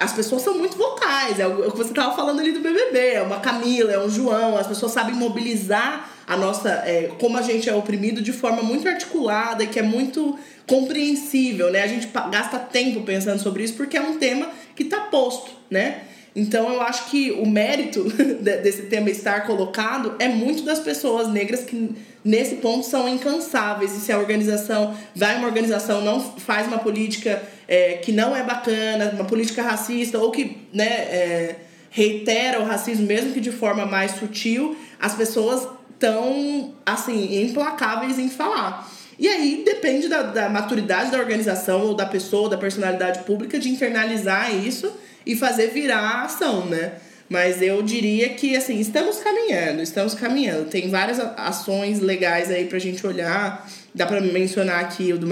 [0.00, 3.22] as pessoas são muito vocais, é o que você estava falando ali do BBB, é
[3.22, 7.68] uma Camila, é um João, as pessoas sabem mobilizar a nossa, é, como a gente
[7.68, 11.82] é oprimido de forma muito articulada e que é muito compreensível, né?
[11.82, 16.04] A gente gasta tempo pensando sobre isso porque é um tema que está posto, né?
[16.34, 18.04] Então eu acho que o mérito
[18.40, 21.94] desse tema estar colocado é muito das pessoas negras que
[22.24, 23.96] nesse ponto são incansáveis.
[23.96, 28.42] E se a organização vai uma organização não faz uma política é, que não é
[28.42, 31.56] bacana, uma política racista ou que né, é,
[31.90, 38.28] reitera o racismo, mesmo que de forma mais sutil, as pessoas estão assim implacáveis em
[38.28, 38.90] falar.
[39.18, 43.68] E aí depende da, da maturidade da organização ou da pessoa, da personalidade pública de
[43.68, 44.90] internalizar isso
[45.26, 46.94] e fazer virar ação, né?
[47.30, 50.68] Mas eu diria que, assim, estamos caminhando, estamos caminhando.
[50.68, 53.70] Tem várias ações legais aí pra gente olhar.
[53.94, 55.28] Dá pra mencionar aqui o, do,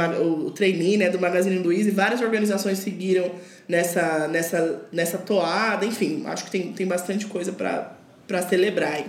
[0.47, 3.29] o trainee, né, do Magazine Luiza, e várias organizações seguiram
[3.69, 5.85] nessa, nessa, nessa toada.
[5.85, 9.07] Enfim, acho que tem, tem bastante coisa para celebrar aí.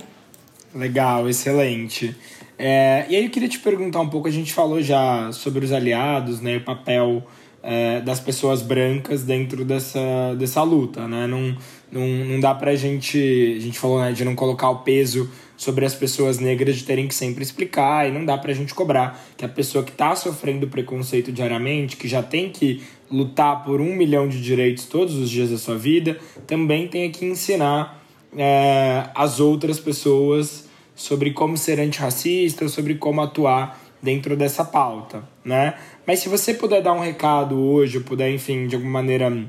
[0.74, 2.16] Legal, excelente.
[2.58, 5.70] É, e aí eu queria te perguntar um pouco, a gente falou já sobre os
[5.72, 7.24] aliados, né, o papel
[7.62, 11.26] é, das pessoas brancas dentro dessa, dessa luta, né?
[11.26, 11.56] Não,
[11.90, 13.18] não, não dá pra gente.
[13.58, 17.06] A gente falou né, de não colocar o peso sobre as pessoas negras de terem
[17.06, 20.66] que sempre explicar, e não dá pra gente cobrar que a pessoa que tá sofrendo
[20.66, 25.50] preconceito diariamente, que já tem que lutar por um milhão de direitos todos os dias
[25.50, 28.02] da sua vida, também tenha que ensinar
[28.34, 35.74] é, as outras pessoas sobre como ser antirracista, sobre como atuar dentro dessa pauta, né?
[36.06, 39.46] Mas se você puder dar um recado hoje, puder, enfim, de alguma maneira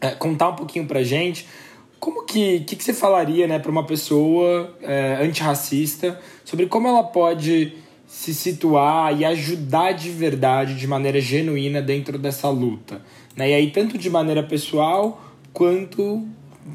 [0.00, 1.46] é, contar um pouquinho pra gente,
[2.02, 7.04] como que, que, que você falaria, né, para uma pessoa é, antirracista sobre como ela
[7.04, 7.74] pode
[8.08, 13.00] se situar e ajudar de verdade, de maneira genuína dentro dessa luta,
[13.36, 13.50] né?
[13.50, 15.22] E aí tanto de maneira pessoal
[15.52, 16.26] quanto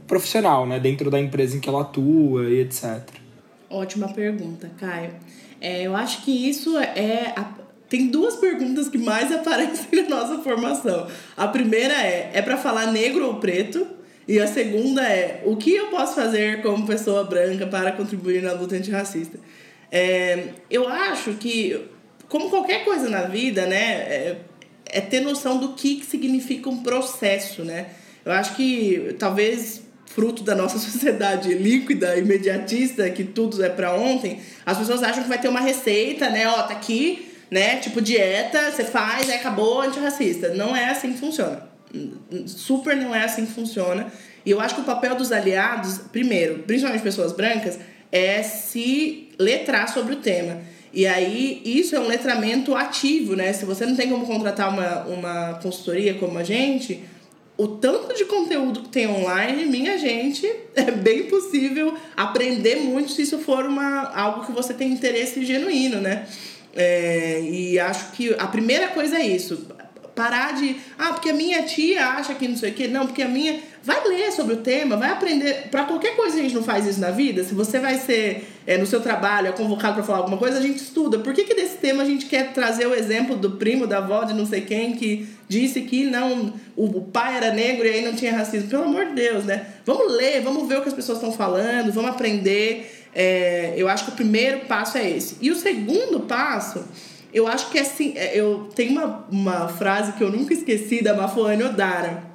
[0.08, 3.04] profissional, né, dentro da empresa em que ela atua e etc.
[3.70, 5.12] Ótima pergunta, Caio.
[5.60, 7.34] É, eu acho que isso é.
[7.36, 7.52] A,
[7.90, 11.06] tem duas perguntas que mais aparecem na nossa formação.
[11.36, 13.97] A primeira é: é para falar negro ou preto?
[14.28, 18.52] E a segunda é: o que eu posso fazer como pessoa branca para contribuir na
[18.52, 19.40] luta antirracista?
[19.92, 21.86] É, eu acho que,
[22.28, 24.38] como qualquer coisa na vida, né, é,
[24.86, 27.88] é ter noção do que, que significa um processo, né?
[28.26, 34.42] Eu acho que talvez fruto da nossa sociedade líquida, imediatista, que tudo é para ontem,
[34.66, 36.48] as pessoas acham que vai ter uma receita, né?
[36.48, 37.78] Ó, tá aqui, né?
[37.78, 40.50] Tipo dieta, você faz, aí acabou antirracista.
[40.54, 41.77] Não é assim que funciona.
[42.46, 44.12] Super não é assim que funciona.
[44.46, 47.78] E eu acho que o papel dos aliados, primeiro, principalmente pessoas brancas,
[48.12, 50.62] é se letrar sobre o tema.
[50.94, 53.52] E aí, isso é um letramento ativo, né?
[53.54, 57.04] Se você não tem como contratar uma, uma consultoria como a gente,
[57.58, 63.24] o tanto de conteúdo que tem online, minha gente, é bem possível aprender muito se
[63.24, 66.26] isso for uma, algo que você tem interesse genuíno, né?
[66.76, 69.68] É, e acho que a primeira coisa é isso.
[70.18, 70.76] Parar de.
[70.98, 72.88] Ah, porque a minha tia acha que não sei o quê.
[72.88, 73.60] Não, porque a minha.
[73.84, 75.68] Vai ler sobre o tema, vai aprender.
[75.70, 77.44] Para qualquer coisa a gente não faz isso na vida.
[77.44, 80.62] Se você vai ser é, no seu trabalho, é convocado para falar alguma coisa, a
[80.62, 81.20] gente estuda.
[81.20, 84.24] Por que, que desse tema a gente quer trazer o exemplo do primo, da avó,
[84.24, 88.16] de não sei quem, que disse que não, o pai era negro e aí não
[88.16, 88.70] tinha racismo?
[88.70, 89.68] Pelo amor de Deus, né?
[89.86, 93.08] Vamos ler, vamos ver o que as pessoas estão falando, vamos aprender.
[93.14, 95.38] É, eu acho que o primeiro passo é esse.
[95.40, 96.84] E o segundo passo,
[97.34, 98.14] eu acho que assim.
[98.16, 102.28] É, eu tenho uma, uma frase que eu nunca esqueci da Mafuane Odara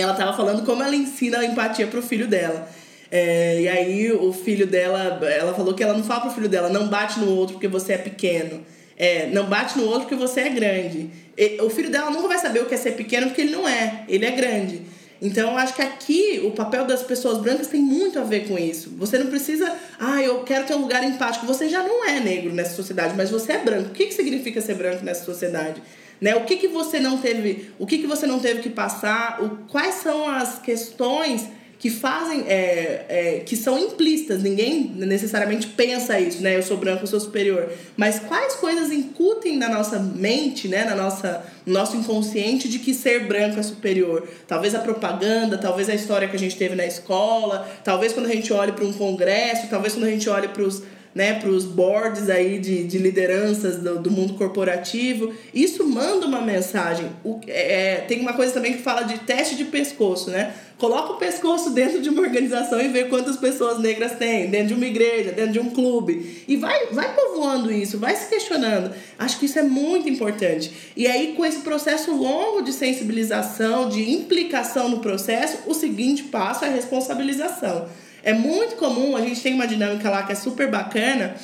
[0.00, 2.68] ela tava falando como ela ensina a empatia pro filho dela.
[3.10, 6.70] É, e aí o filho dela, ela falou que ela não fala pro filho dela,
[6.70, 8.64] não bate no outro porque você é pequeno.
[8.96, 11.10] É, não bate no outro porque você é grande.
[11.36, 13.68] E, o filho dela nunca vai saber o que é ser pequeno porque ele não
[13.68, 14.82] é, ele é grande.
[15.22, 18.58] Então eu acho que aqui o papel das pessoas brancas tem muito a ver com
[18.58, 18.90] isso.
[18.98, 21.46] Você não precisa, ah, eu quero ter um lugar empático.
[21.46, 23.90] Você já não é negro nessa sociedade, mas você é branco.
[23.90, 25.80] O que, que significa ser branco nessa sociedade?
[26.20, 26.34] Né?
[26.34, 29.68] O que, que você não teve, o que, que você não teve que passar, o,
[29.68, 31.48] quais são as questões
[31.82, 36.56] que fazem, é, é, que são implícitas, ninguém necessariamente pensa isso, né?
[36.56, 37.68] Eu sou branco, eu sou superior.
[37.96, 40.84] Mas quais coisas incutem na nossa mente, né?
[40.84, 44.28] Na nossa, no nosso inconsciente de que ser branco é superior?
[44.46, 48.32] Talvez a propaganda, talvez a história que a gente teve na escola, talvez quando a
[48.32, 50.84] gente olhe para um congresso, talvez quando a gente olhe para os
[51.14, 55.32] né, para os boards aí de, de lideranças do, do mundo corporativo.
[55.52, 57.10] Isso manda uma mensagem.
[57.22, 60.54] O, é, tem uma coisa também que fala de teste de pescoço, né?
[60.78, 64.74] Coloca o pescoço dentro de uma organização e vê quantas pessoas negras tem, dentro de
[64.74, 66.42] uma igreja, dentro de um clube.
[66.48, 68.92] E vai, vai povoando isso, vai se questionando.
[69.16, 70.72] Acho que isso é muito importante.
[70.96, 76.64] E aí, com esse processo longo de sensibilização, de implicação no processo, o seguinte passo
[76.64, 77.86] é a responsabilização.
[78.22, 81.34] É muito comum, a gente tem uma dinâmica lá que é super bacana,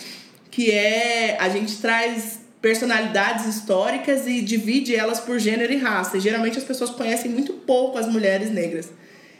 [0.51, 6.17] que é a gente traz personalidades históricas e divide elas por gênero e raça.
[6.17, 8.91] E geralmente as pessoas conhecem muito pouco as mulheres negras.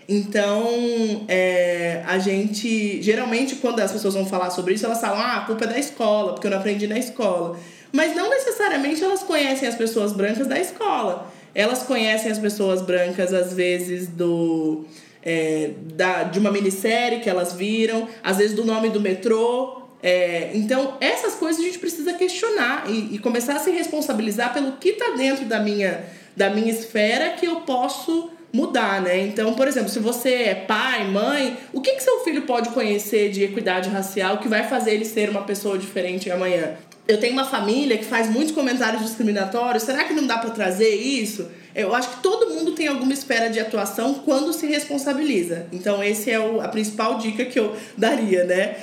[0.09, 3.03] Então, é, a gente.
[3.03, 5.79] Geralmente, quando as pessoas vão falar sobre isso, elas falam: ah, a culpa é da
[5.79, 7.59] escola, porque eu não aprendi na escola.
[7.93, 11.31] Mas não necessariamente elas conhecem as pessoas brancas da escola.
[11.55, 14.87] Elas conhecem as pessoas brancas, às vezes, do
[15.29, 19.83] é, da, de uma minissérie que elas viram, às vezes do nome do metrô.
[20.03, 24.73] É, então, essas coisas a gente precisa questionar e, e começar a se responsabilizar pelo
[24.73, 26.03] que está dentro da minha,
[26.35, 29.21] da minha esfera que eu posso mudar, né?
[29.21, 33.31] Então, por exemplo, se você é pai, mãe, o que, que seu filho pode conhecer
[33.31, 36.77] de equidade racial que vai fazer ele ser uma pessoa diferente amanhã?
[37.07, 40.95] Eu tenho uma família que faz muitos comentários discriminatórios, será que não dá para trazer
[40.95, 41.49] isso?
[41.79, 45.69] Eu acho que todo mundo tem alguma esfera de atuação quando se responsabiliza.
[45.73, 48.75] Então, esse é o, a principal dica que eu daria, né?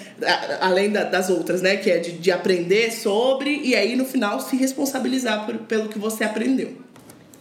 [0.62, 1.76] Além da, das outras, né?
[1.76, 6.00] Que é de, de aprender sobre e aí no final se responsabilizar por, pelo que
[6.00, 6.72] você aprendeu.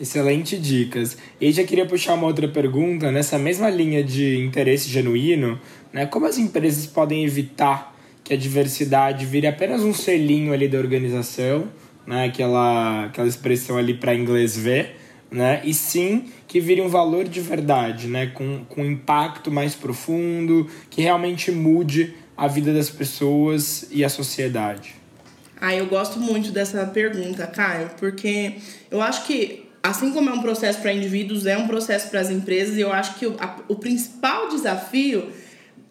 [0.00, 1.16] Excelente dicas.
[1.40, 5.60] E já queria puxar uma outra pergunta nessa mesma linha de interesse genuíno,
[5.92, 6.04] né?
[6.04, 7.94] Como as empresas podem evitar
[8.24, 11.68] que a diversidade vire apenas um selinho ali da organização,
[12.04, 12.24] né?
[12.24, 15.03] Aquela, aquela expressão ali para inglês ver,
[15.34, 15.60] né?
[15.64, 18.28] E sim que vire um valor de verdade, né?
[18.28, 24.08] Com, com um impacto mais profundo, que realmente mude a vida das pessoas e a
[24.08, 24.94] sociedade.
[25.60, 28.54] Ah, eu gosto muito dessa pergunta, Caio, porque
[28.90, 32.30] eu acho que assim como é um processo para indivíduos, é um processo para as
[32.30, 35.30] empresas, e eu acho que o, a, o principal desafio,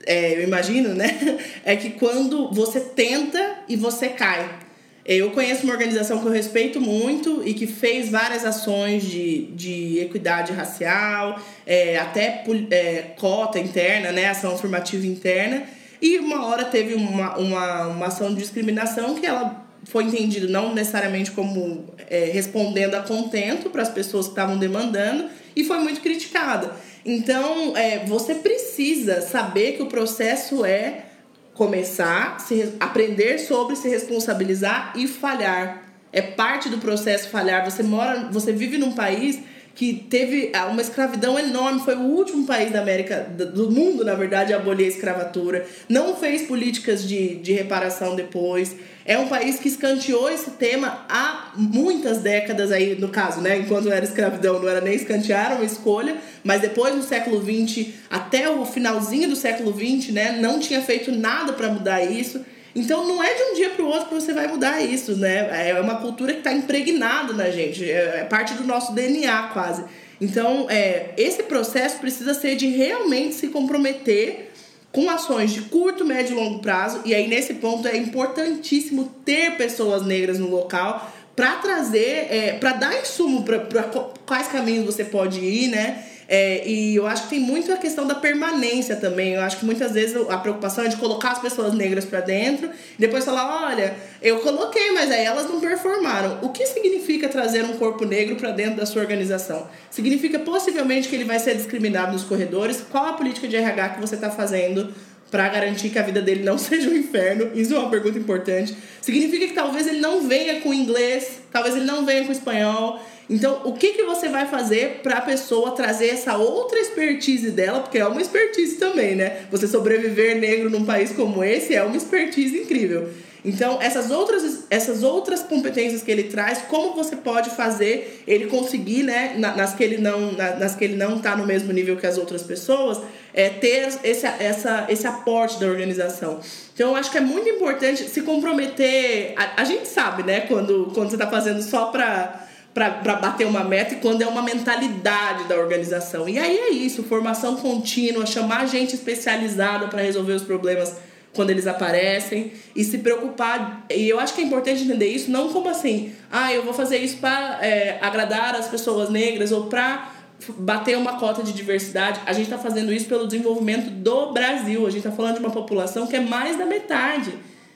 [0.06, 1.20] é, eu imagino, né,
[1.66, 4.63] é que quando você tenta e você cai.
[5.06, 10.00] Eu conheço uma organização que eu respeito muito e que fez várias ações de, de
[10.00, 15.64] equidade racial, é, até é, cota interna, né, ação afirmativa interna.
[16.02, 20.74] E uma hora teve uma, uma, uma ação de discriminação que ela foi entendida não
[20.74, 25.26] necessariamente como é, respondendo a contento para as pessoas que estavam demandando
[25.56, 26.72] e foi muito criticada.
[27.06, 31.06] Então, é, você precisa saber que o processo é
[31.54, 35.84] começar, se, aprender sobre se responsabilizar e falhar.
[36.12, 37.64] É parte do processo falhar.
[37.70, 39.40] Você mora, você vive num país
[39.76, 44.14] que teve ah, uma escravidão enorme, foi o último país da América, do mundo, na
[44.14, 48.76] verdade, a abolir a escravatura, não fez políticas de, de reparação depois.
[49.06, 53.58] É um país que escanteou esse tema há muitas décadas aí, no caso, né?
[53.58, 58.50] Enquanto era escravidão, não era nem escantear, uma escolha, mas depois no século XX, até
[58.50, 62.46] o finalzinho do século XX, né, não tinha feito nada para mudar isso.
[62.76, 65.70] Então não é de um dia para o outro que você vai mudar isso, né?
[65.70, 69.84] É uma cultura que está impregnada na gente, é, é parte do nosso DNA quase.
[70.20, 74.52] Então, é, esse processo precisa ser de realmente se comprometer
[74.92, 77.02] com ações de curto, médio e longo prazo.
[77.04, 82.74] E aí, nesse ponto, é importantíssimo ter pessoas negras no local para trazer, é, para
[82.74, 83.84] dar insumo para
[84.26, 86.04] quais caminhos você pode ir, né?
[86.36, 89.34] É, e eu acho que tem muito a questão da permanência também.
[89.34, 92.72] Eu acho que muitas vezes a preocupação é de colocar as pessoas negras para dentro
[92.98, 96.40] e depois falar: olha, eu coloquei, mas aí elas não performaram.
[96.42, 99.68] O que significa trazer um corpo negro para dentro da sua organização?
[99.92, 102.84] Significa possivelmente que ele vai ser discriminado nos corredores?
[102.92, 104.92] Qual a política de RH que você está fazendo?
[105.30, 107.50] para garantir que a vida dele não seja um inferno?
[107.56, 108.78] Isso é uma pergunta importante.
[109.02, 113.00] Significa que talvez ele não venha com inglês, talvez ele não venha com espanhol,
[113.30, 117.80] então, o que, que você vai fazer para a pessoa trazer essa outra expertise dela?
[117.80, 119.46] Porque é uma expertise também, né?
[119.50, 123.10] Você sobreviver negro num país como esse é uma expertise incrível.
[123.46, 129.04] Então, essas outras, essas outras competências que ele traz, como você pode fazer ele conseguir,
[129.04, 132.18] né, nas que ele não nas que ele não está no mesmo nível que as
[132.18, 133.00] outras pessoas,
[133.34, 136.40] é, ter esse, essa, esse aporte da organização.
[136.74, 139.34] Então, eu acho que é muito importante se comprometer.
[139.36, 143.64] A, a gente sabe, né, quando, quando você está fazendo só para para bater uma
[143.64, 146.28] meta e quando é uma mentalidade da organização.
[146.28, 150.96] E aí é isso, formação contínua, chamar gente especializada para resolver os problemas
[151.34, 153.86] quando eles aparecem e se preocupar.
[153.90, 156.98] E eu acho que é importante entender isso não como assim, ah, eu vou fazer
[156.98, 160.12] isso para é, agradar as pessoas negras ou para
[160.58, 162.20] bater uma cota de diversidade.
[162.26, 164.86] A gente está fazendo isso pelo desenvolvimento do Brasil.
[164.86, 167.34] A gente está falando de uma população que é mais da metade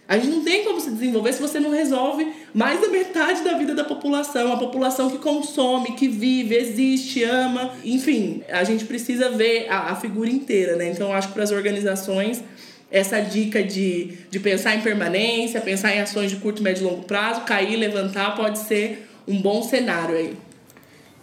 [0.08, 3.58] a gente não tem como se desenvolver se você não resolve mais da metade da
[3.58, 9.30] vida da população, a população que consome, que vive, existe, ama, enfim, a gente precisa
[9.32, 10.89] ver a, a figura inteira, né?
[10.89, 12.41] Então, acho que para as organizações
[12.89, 17.03] essa dica de, de pensar em permanência, pensar em ações de curto, médio e longo
[17.03, 20.34] prazo, cair, levantar, pode ser um bom cenário aí.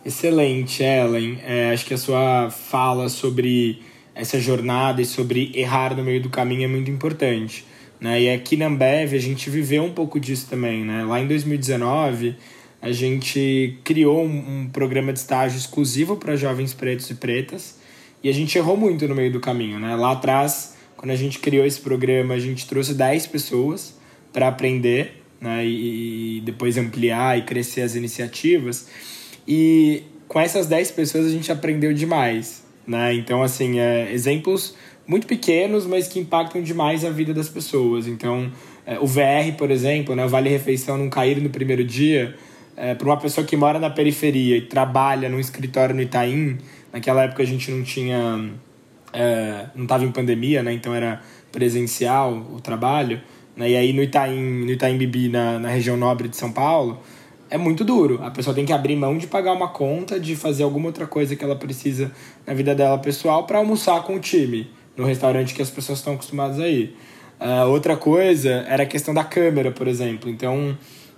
[0.05, 1.39] Excelente, Ellen.
[1.43, 3.82] É, acho que a sua fala sobre
[4.14, 7.64] essa jornada e sobre errar no meio do caminho é muito importante.
[8.01, 8.22] Né?
[8.22, 10.84] E aqui na Ambev a gente viveu um pouco disso também.
[10.84, 11.05] Né?
[11.05, 12.36] Lá em 2019
[12.80, 17.78] a gente criou um, um programa de estágio exclusivo para jovens pretos e pretas
[18.22, 19.78] e a gente errou muito no meio do caminho.
[19.78, 19.95] Né?
[19.97, 23.99] Lá atrás, quando a gente criou esse programa, a gente trouxe 10 pessoas
[24.32, 25.64] para aprender né?
[25.64, 28.88] e, e depois ampliar e crescer as iniciativas.
[29.47, 32.64] E com essas 10 pessoas a gente aprendeu demais.
[32.86, 33.14] Né?
[33.14, 34.74] Então, assim, é, exemplos
[35.07, 38.07] muito pequenos, mas que impactam demais a vida das pessoas.
[38.07, 38.51] Então,
[38.87, 42.35] é, o VR, por exemplo, né, o Vale Refeição não cair no primeiro dia,
[42.77, 46.59] é, para uma pessoa que mora na periferia e trabalha num escritório no Itaim,
[46.93, 48.51] naquela época a gente não tinha.
[49.13, 51.21] É, não estava em pandemia, né, então era
[51.53, 53.21] presencial o trabalho.
[53.57, 56.99] Né, e aí no Itaim, no Itaim Bibi, na, na região nobre de São Paulo,
[57.49, 58.21] é muito duro.
[58.25, 61.37] A pessoa tem que abrir mão de pagar uma conta, de fazer alguma outra coisa
[61.37, 62.11] que ela precisa
[62.45, 66.14] na vida dela pessoal para almoçar com o time no restaurante que as pessoas estão
[66.14, 66.97] acostumadas a ir.
[67.40, 70.30] Uh, outra coisa era a questão da câmera, por exemplo.
[70.30, 70.76] Então,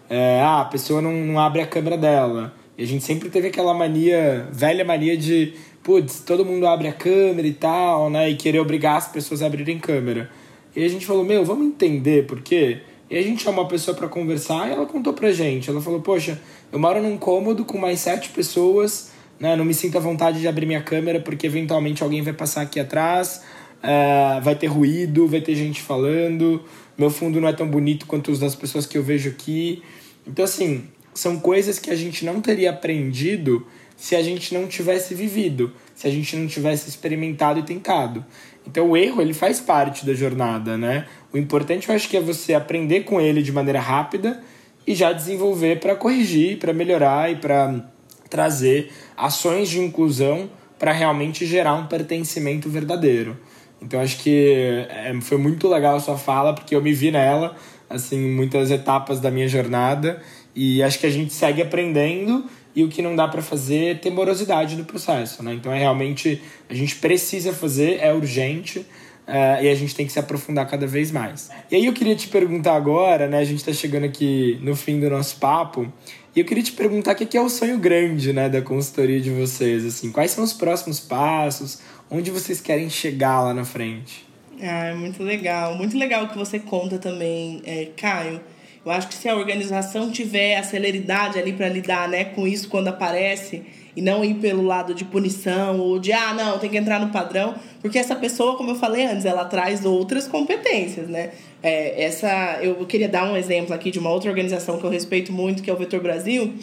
[0.08, 2.54] é, ah, a pessoa não, não abre a câmera dela.
[2.78, 6.92] E a gente sempre teve aquela mania, velha mania de, putz, todo mundo abre a
[6.92, 8.30] câmera e tal, né?
[8.30, 10.30] E querer obrigar as pessoas a abrirem câmera.
[10.74, 12.80] E a gente falou, meu, vamos entender por quê?
[13.08, 15.70] E a gente chamou uma pessoa para conversar e ela contou pra gente.
[15.70, 16.40] Ela falou, poxa,
[16.72, 19.56] eu moro num cômodo com mais sete pessoas, né?
[19.56, 22.80] Não me sinto à vontade de abrir minha câmera porque eventualmente alguém vai passar aqui
[22.80, 23.42] atrás
[23.86, 26.64] Uh, vai ter ruído, vai ter gente falando,
[26.98, 29.80] meu fundo não é tão bonito quanto os das pessoas que eu vejo aqui.
[30.26, 30.84] Então, assim,
[31.14, 33.64] são coisas que a gente não teria aprendido
[33.96, 38.24] se a gente não tivesse vivido, se a gente não tivesse experimentado e tentado.
[38.66, 41.06] Então, o erro, ele faz parte da jornada, né?
[41.32, 44.42] O importante, eu acho que é você aprender com ele de maneira rápida
[44.86, 47.88] e já desenvolver para corrigir, para melhorar e para
[48.28, 53.36] trazer ações de inclusão para realmente gerar um pertencimento verdadeiro.
[53.80, 57.56] Então acho que é, foi muito legal a sua fala, porque eu me vi nela,
[57.88, 60.22] assim, muitas etapas da minha jornada,
[60.54, 63.94] e acho que a gente segue aprendendo e o que não dá para fazer é
[63.94, 65.54] ter morosidade no processo, né?
[65.54, 68.86] Então é realmente a gente precisa fazer, é urgente.
[69.26, 71.50] Uh, e a gente tem que se aprofundar cada vez mais.
[71.68, 73.40] E aí eu queria te perguntar agora, né?
[73.40, 75.92] A gente está chegando aqui no fim do nosso papo.
[76.36, 79.30] E eu queria te perguntar o que é o sonho grande, né, da consultoria de
[79.30, 81.78] vocês, assim, quais são os próximos passos,
[82.10, 84.24] onde vocês querem chegar lá na frente?
[84.62, 88.40] Ah, muito legal, muito legal que você conta também, é, Caio.
[88.84, 92.68] Eu acho que se a organização tiver a celeridade ali para lidar, né, com isso
[92.68, 93.62] quando aparece,
[93.96, 97.08] e não ir pelo lado de punição ou de ah, não, tem que entrar no
[97.08, 101.30] padrão, porque essa pessoa, como eu falei antes, ela traz outras competências, né?
[101.62, 105.32] É, essa, eu queria dar um exemplo aqui de uma outra organização que eu respeito
[105.32, 106.54] muito, que é o Vetor Brasil.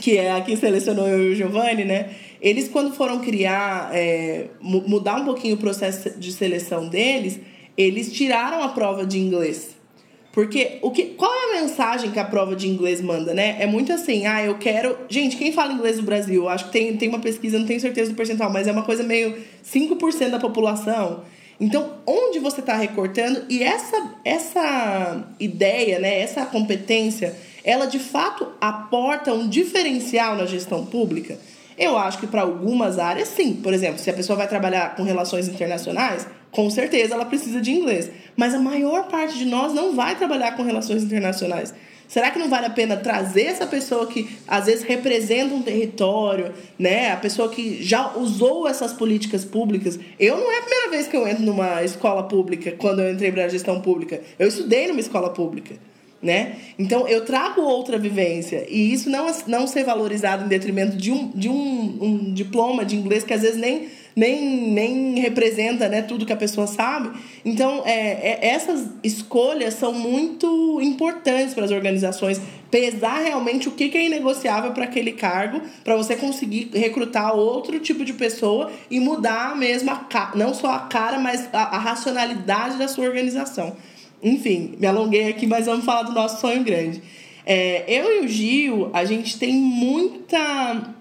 [0.00, 2.10] que é a que selecionou eu e o Giovanni, né?
[2.44, 7.40] Eles, quando foram criar, é, mudar um pouquinho o processo de seleção deles,
[7.74, 9.70] eles tiraram a prova de inglês.
[10.30, 13.56] Porque o que, qual é a mensagem que a prova de inglês manda, né?
[13.58, 14.94] É muito assim, ah, eu quero.
[15.08, 16.46] Gente, quem fala inglês no Brasil?
[16.46, 19.02] Acho que tem, tem uma pesquisa, não tenho certeza do percentual, mas é uma coisa
[19.02, 21.22] meio 5% da população.
[21.58, 23.44] Então, onde você está recortando?
[23.48, 27.34] E essa, essa ideia, né, essa competência,
[27.64, 31.38] ela de fato aporta um diferencial na gestão pública?
[31.76, 33.54] Eu acho que para algumas áreas, sim.
[33.54, 37.72] Por exemplo, se a pessoa vai trabalhar com relações internacionais, com certeza ela precisa de
[37.72, 38.10] inglês.
[38.36, 41.74] Mas a maior parte de nós não vai trabalhar com relações internacionais.
[42.06, 46.52] Será que não vale a pena trazer essa pessoa que às vezes representa um território,
[46.78, 47.10] né?
[47.10, 49.98] A pessoa que já usou essas políticas públicas.
[50.20, 53.32] Eu não é a primeira vez que eu entro numa escola pública, quando eu entrei
[53.32, 54.20] para a gestão pública.
[54.38, 55.74] Eu estudei numa escola pública.
[56.22, 56.56] Né?
[56.78, 61.30] Então eu trago outra vivência e isso não, não ser valorizado em detrimento de um,
[61.34, 66.24] de um, um diploma de inglês que às vezes nem nem, nem representa né, tudo
[66.24, 67.10] que a pessoa sabe.
[67.44, 72.40] Então, é, é, essas escolhas são muito importantes para as organizações
[72.70, 77.78] pesar realmente o que, que é inegociável para aquele cargo, para você conseguir recrutar outro
[77.78, 82.76] tipo de pessoa e mudar mesmo a, não só a cara, mas a, a racionalidade
[82.76, 83.76] da sua organização.
[84.22, 87.02] Enfim, me alonguei aqui, mas vamos falar do nosso sonho grande.
[87.46, 90.94] É, eu e o Gil, a gente tem muita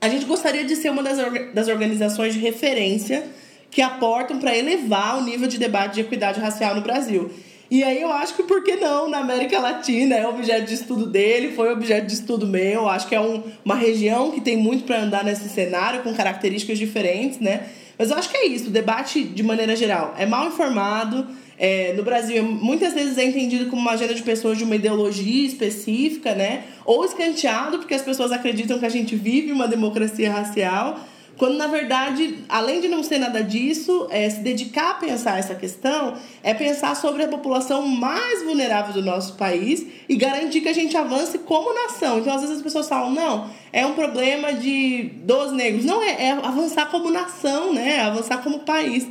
[0.00, 1.18] a gente gostaria de ser uma das,
[1.52, 3.28] das organizações de referência
[3.70, 7.30] que aportam para elevar o nível de debate de equidade racial no Brasil.
[7.70, 11.06] E aí eu acho que por que não na América Latina é objeto de estudo
[11.06, 12.88] dele, foi objeto de estudo meu.
[12.88, 16.78] Acho que é um, uma região que tem muito para andar nesse cenário com características
[16.78, 17.68] diferentes, né?
[17.96, 21.26] Mas eu acho que é isso, o debate de maneira geral é mal informado,
[21.62, 25.46] é, no Brasil, muitas vezes é entendido como uma agenda de pessoas de uma ideologia
[25.46, 26.64] específica, né?
[26.86, 30.98] Ou escanteado, porque as pessoas acreditam que a gente vive uma democracia racial,
[31.36, 35.54] quando na verdade, além de não ser nada disso, é, se dedicar a pensar essa
[35.54, 40.72] questão é pensar sobre a população mais vulnerável do nosso país e garantir que a
[40.72, 42.20] gente avance como nação.
[42.20, 45.84] Então, às vezes as pessoas falam, não, é um problema de dos negros.
[45.84, 47.96] Não, é, é avançar como nação, né?
[47.96, 49.06] É avançar como país.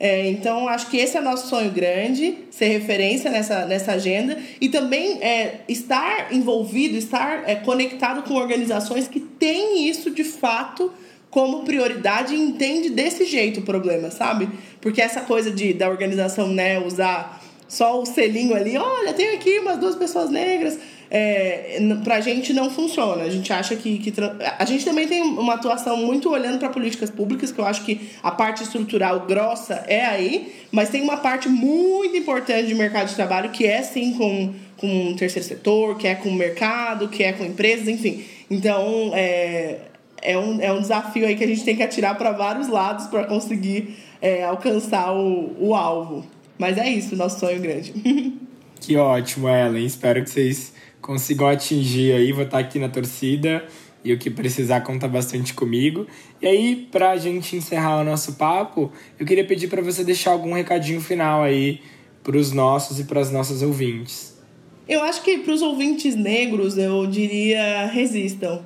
[0.00, 4.68] É, então, acho que esse é nosso sonho grande, ser referência nessa, nessa agenda e
[4.68, 10.92] também é, estar envolvido, estar é, conectado com organizações que têm isso de fato
[11.30, 14.48] como prioridade e entende desse jeito o problema, sabe?
[14.80, 19.58] Porque essa coisa de da organização né, usar só o selinho ali, olha, tem aqui
[19.58, 20.78] umas duas pessoas negras
[21.10, 23.22] é, pra gente não funciona.
[23.22, 24.12] A gente acha que, que.
[24.58, 28.10] A gente também tem uma atuação muito olhando para políticas públicas, que eu acho que
[28.22, 33.14] a parte estrutural grossa é aí, mas tem uma parte muito importante de mercado de
[33.14, 37.22] trabalho que é sim com, com o terceiro setor, que é com o mercado, que
[37.22, 38.24] é com empresas, enfim.
[38.50, 39.78] Então, é,
[40.20, 43.06] é, um, é um desafio aí que a gente tem que atirar para vários lados
[43.06, 46.26] para conseguir é, alcançar o, o alvo.
[46.58, 47.94] Mas é isso, nosso sonho grande.
[48.80, 49.84] Que ótimo, Ellen.
[49.84, 50.72] Espero que vocês
[51.08, 53.64] consigam atingir aí, vou estar aqui na torcida
[54.04, 56.06] e o que precisar conta bastante comigo.
[56.38, 60.32] E aí, para a gente encerrar o nosso papo, eu queria pedir para você deixar
[60.32, 61.80] algum recadinho final aí
[62.22, 64.38] para os nossos e para as nossas ouvintes.
[64.86, 68.62] Eu acho que para os ouvintes negros, eu diria resistam.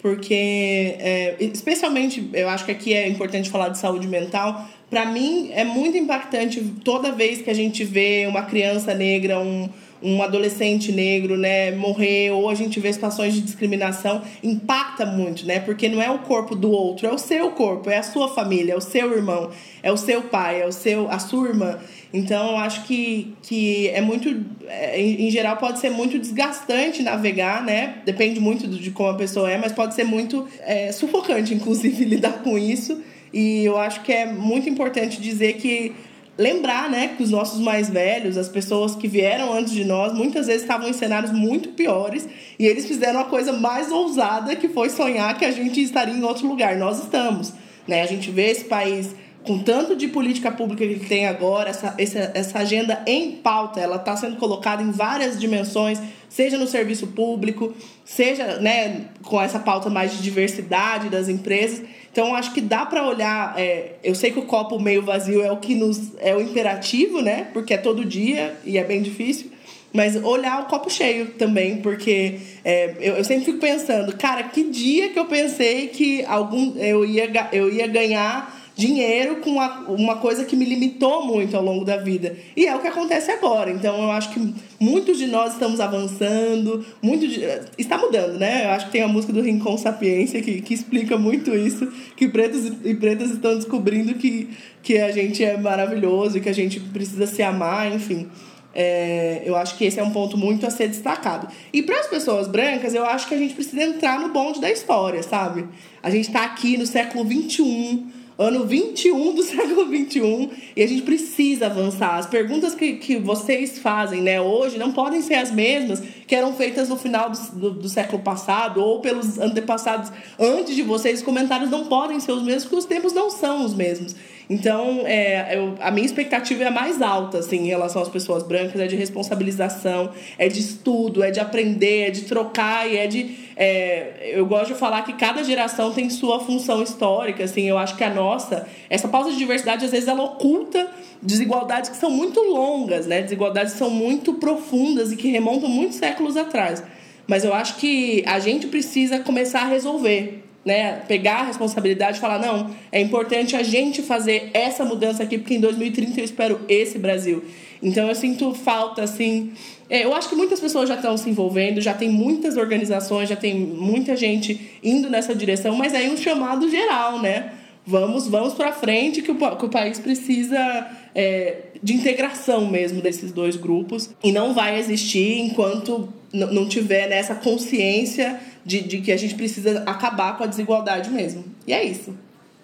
[0.00, 4.64] Porque, é, especialmente, eu acho que aqui é importante falar de saúde mental.
[4.88, 9.68] Para mim, é muito impactante toda vez que a gente vê uma criança negra, um,
[10.02, 15.60] um adolescente negro, né, morrer, ou a gente vê situações de discriminação, impacta muito, né?
[15.60, 18.72] Porque não é o corpo do outro, é o seu corpo, é a sua família,
[18.72, 19.50] é o seu irmão,
[19.82, 21.78] é o seu pai, é o seu, a sua irmã.
[22.12, 27.64] Então, eu acho que, que é muito, é, em geral, pode ser muito desgastante navegar,
[27.64, 27.98] né?
[28.04, 32.42] Depende muito de como a pessoa é, mas pode ser muito é, sufocante, inclusive, lidar
[32.42, 33.00] com isso.
[33.32, 35.94] E eu acho que é muito importante dizer que
[36.40, 40.46] lembrar, né, que os nossos mais velhos, as pessoas que vieram antes de nós, muitas
[40.46, 42.26] vezes estavam em cenários muito piores
[42.58, 46.24] e eles fizeram a coisa mais ousada que foi sonhar que a gente estaria em
[46.24, 46.76] outro lugar.
[46.76, 47.52] Nós estamos,
[47.86, 48.00] né?
[48.00, 49.14] A gente vê esse país
[49.44, 53.80] com tanto de política pública que ele tem agora, essa, essa, essa agenda em pauta,
[53.80, 57.74] ela está sendo colocada em várias dimensões, seja no serviço público,
[58.04, 61.82] seja né, com essa pauta mais de diversidade das empresas.
[62.12, 63.54] Então, acho que dá para olhar.
[63.58, 67.22] É, eu sei que o copo meio vazio é o que nos é o imperativo,
[67.22, 67.48] né?
[67.52, 69.50] Porque é todo dia e é bem difícil.
[69.92, 74.64] Mas olhar o copo cheio também, porque é, eu, eu sempre fico pensando, cara, que
[74.64, 80.16] dia que eu pensei que algum eu ia, eu ia ganhar dinheiro com a, uma
[80.16, 82.34] coisa que me limitou muito ao longo da vida.
[82.56, 83.70] E é o que acontece agora.
[83.70, 87.42] Então eu acho que muitos de nós estamos avançando, muito de,
[87.76, 88.64] está mudando, né?
[88.64, 92.26] Eu acho que tem a música do Rincon Sapiência que, que explica muito isso, que
[92.26, 94.48] pretos e pretas estão descobrindo que,
[94.82, 98.28] que a gente é maravilhoso e que a gente precisa se amar, enfim.
[98.72, 101.48] É, eu acho que esse é um ponto muito a ser destacado.
[101.72, 104.70] E para as pessoas brancas, eu acho que a gente precisa entrar no bonde da
[104.70, 105.66] história, sabe?
[106.02, 111.02] A gente está aqui no século XXI ano 21 do século 21 e a gente
[111.02, 112.16] precisa avançar.
[112.16, 116.54] As perguntas que, que vocês fazem né, hoje não podem ser as mesmas que eram
[116.54, 121.18] feitas no final do, do, do, século passado ou pelos antepassados antes de vocês.
[121.18, 124.14] Os comentários não podem ser os mesmos porque os tempos não são os mesmos.
[124.48, 128.80] Então, é, eu, a minha expectativa é mais alta, assim, em relação às pessoas brancas,
[128.80, 133.50] é de responsabilização, é de estudo, é de aprender, é de trocar e é de...
[133.56, 137.96] É, eu gosto de falar que cada geração tem sua função histórica, assim, eu acho
[137.96, 140.88] que a nossa, essa pauta de diversidade, às vezes, ela oculta
[141.22, 143.22] desigualdades que são muito longas, né?
[143.22, 146.82] Desigualdades que são muito profundas e que remontam muitos séculos atrás.
[147.26, 152.20] Mas eu acho que a gente precisa começar a resolver né, pegar a responsabilidade e
[152.20, 156.60] falar, não, é importante a gente fazer essa mudança aqui, porque em 2030 eu espero
[156.68, 157.42] esse Brasil.
[157.82, 159.52] Então eu sinto falta, assim.
[159.88, 163.36] É, eu acho que muitas pessoas já estão se envolvendo, já tem muitas organizações, já
[163.36, 167.54] tem muita gente indo nessa direção, mas aí um chamado geral, né?
[167.86, 173.32] Vamos, vamos para frente que o, que o país precisa é, de integração mesmo desses
[173.32, 179.16] dois grupos e não vai existir enquanto não tiver nessa consciência de, de que a
[179.16, 181.44] gente precisa acabar com a desigualdade mesmo.
[181.66, 182.14] E é isso.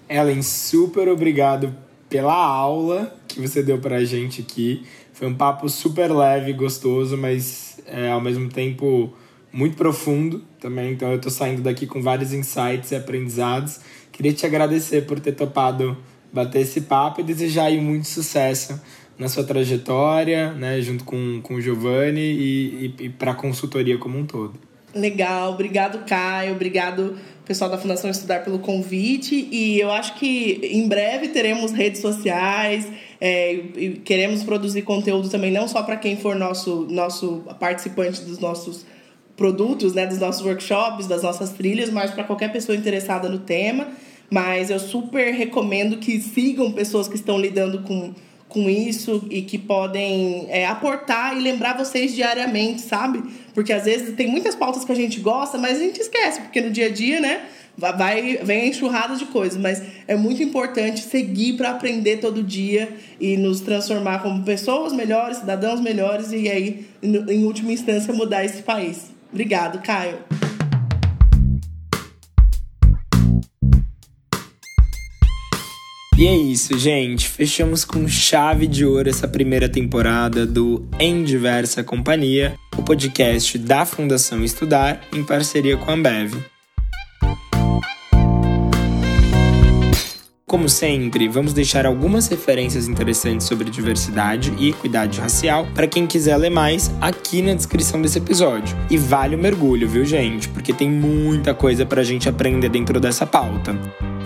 [0.09, 1.75] Ellen, super obrigado
[2.09, 4.85] pela aula que você deu pra gente aqui.
[5.13, 9.13] Foi um papo super leve, gostoso, mas é, ao mesmo tempo
[9.53, 10.93] muito profundo também.
[10.93, 13.81] Então eu tô saindo daqui com vários insights e aprendizados.
[14.13, 15.97] Queria te agradecer por ter topado
[16.37, 18.79] bater esse papo e desejar muito sucesso
[19.19, 23.97] na sua trajetória, né, junto com, com o Giovanni e, e, e para a consultoria
[23.97, 24.55] como um todo.
[24.95, 27.17] Legal, obrigado Caio, obrigado
[27.47, 32.87] pessoal da Fundação Estudar pelo convite e eu acho que em breve teremos redes sociais
[33.21, 38.39] é, e queremos produzir conteúdo também não só para quem for nosso nosso participante dos
[38.39, 38.85] nossos
[39.37, 43.87] produtos, né, dos nossos workshops, das nossas trilhas, mas para qualquer pessoa interessada no tema.
[44.31, 48.13] Mas eu super recomendo que sigam pessoas que estão lidando com
[48.49, 53.23] com isso e que podem é, aportar e lembrar vocês diariamente, sabe?
[53.53, 56.61] Porque às vezes tem muitas pautas que a gente gosta, mas a gente esquece, porque
[56.61, 57.43] no dia a dia, né?
[57.77, 62.89] Vai, vem a enxurrada de coisas, mas é muito importante seguir para aprender todo dia
[63.21, 68.63] e nos transformar como pessoas melhores, cidadãos melhores e aí, em última instância, mudar esse
[68.63, 69.11] país.
[69.31, 70.46] Obrigado, Caio.
[76.19, 77.29] E é isso, gente.
[77.29, 83.85] Fechamos com chave de ouro essa primeira temporada do Em Diversa Companhia, o podcast da
[83.85, 86.33] Fundação Estudar em parceria com a Ambev.
[90.47, 96.39] Como sempre, vamos deixar algumas referências interessantes sobre diversidade e equidade racial para quem quiser
[96.39, 98.75] ler mais aqui na descrição desse episódio.
[98.89, 100.49] E vale o mergulho, viu, gente?
[100.49, 103.77] Porque tem muita coisa para a gente aprender dentro dessa pauta.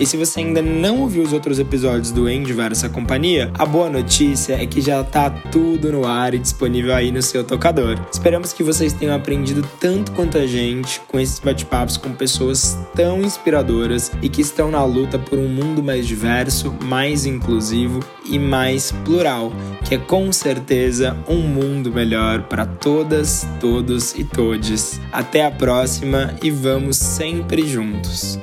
[0.01, 3.91] E se você ainda não ouviu os outros episódios do Em Diversa Companhia, a boa
[3.91, 8.01] notícia é que já tá tudo no ar e disponível aí no seu tocador.
[8.11, 13.21] Esperamos que vocês tenham aprendido tanto quanto a gente com esses bate-papos com pessoas tão
[13.21, 18.93] inspiradoras e que estão na luta por um mundo mais diverso, mais inclusivo e mais
[19.05, 19.53] plural,
[19.85, 24.99] que é com certeza um mundo melhor para todas, todos e todes.
[25.13, 28.39] Até a próxima e vamos sempre juntos.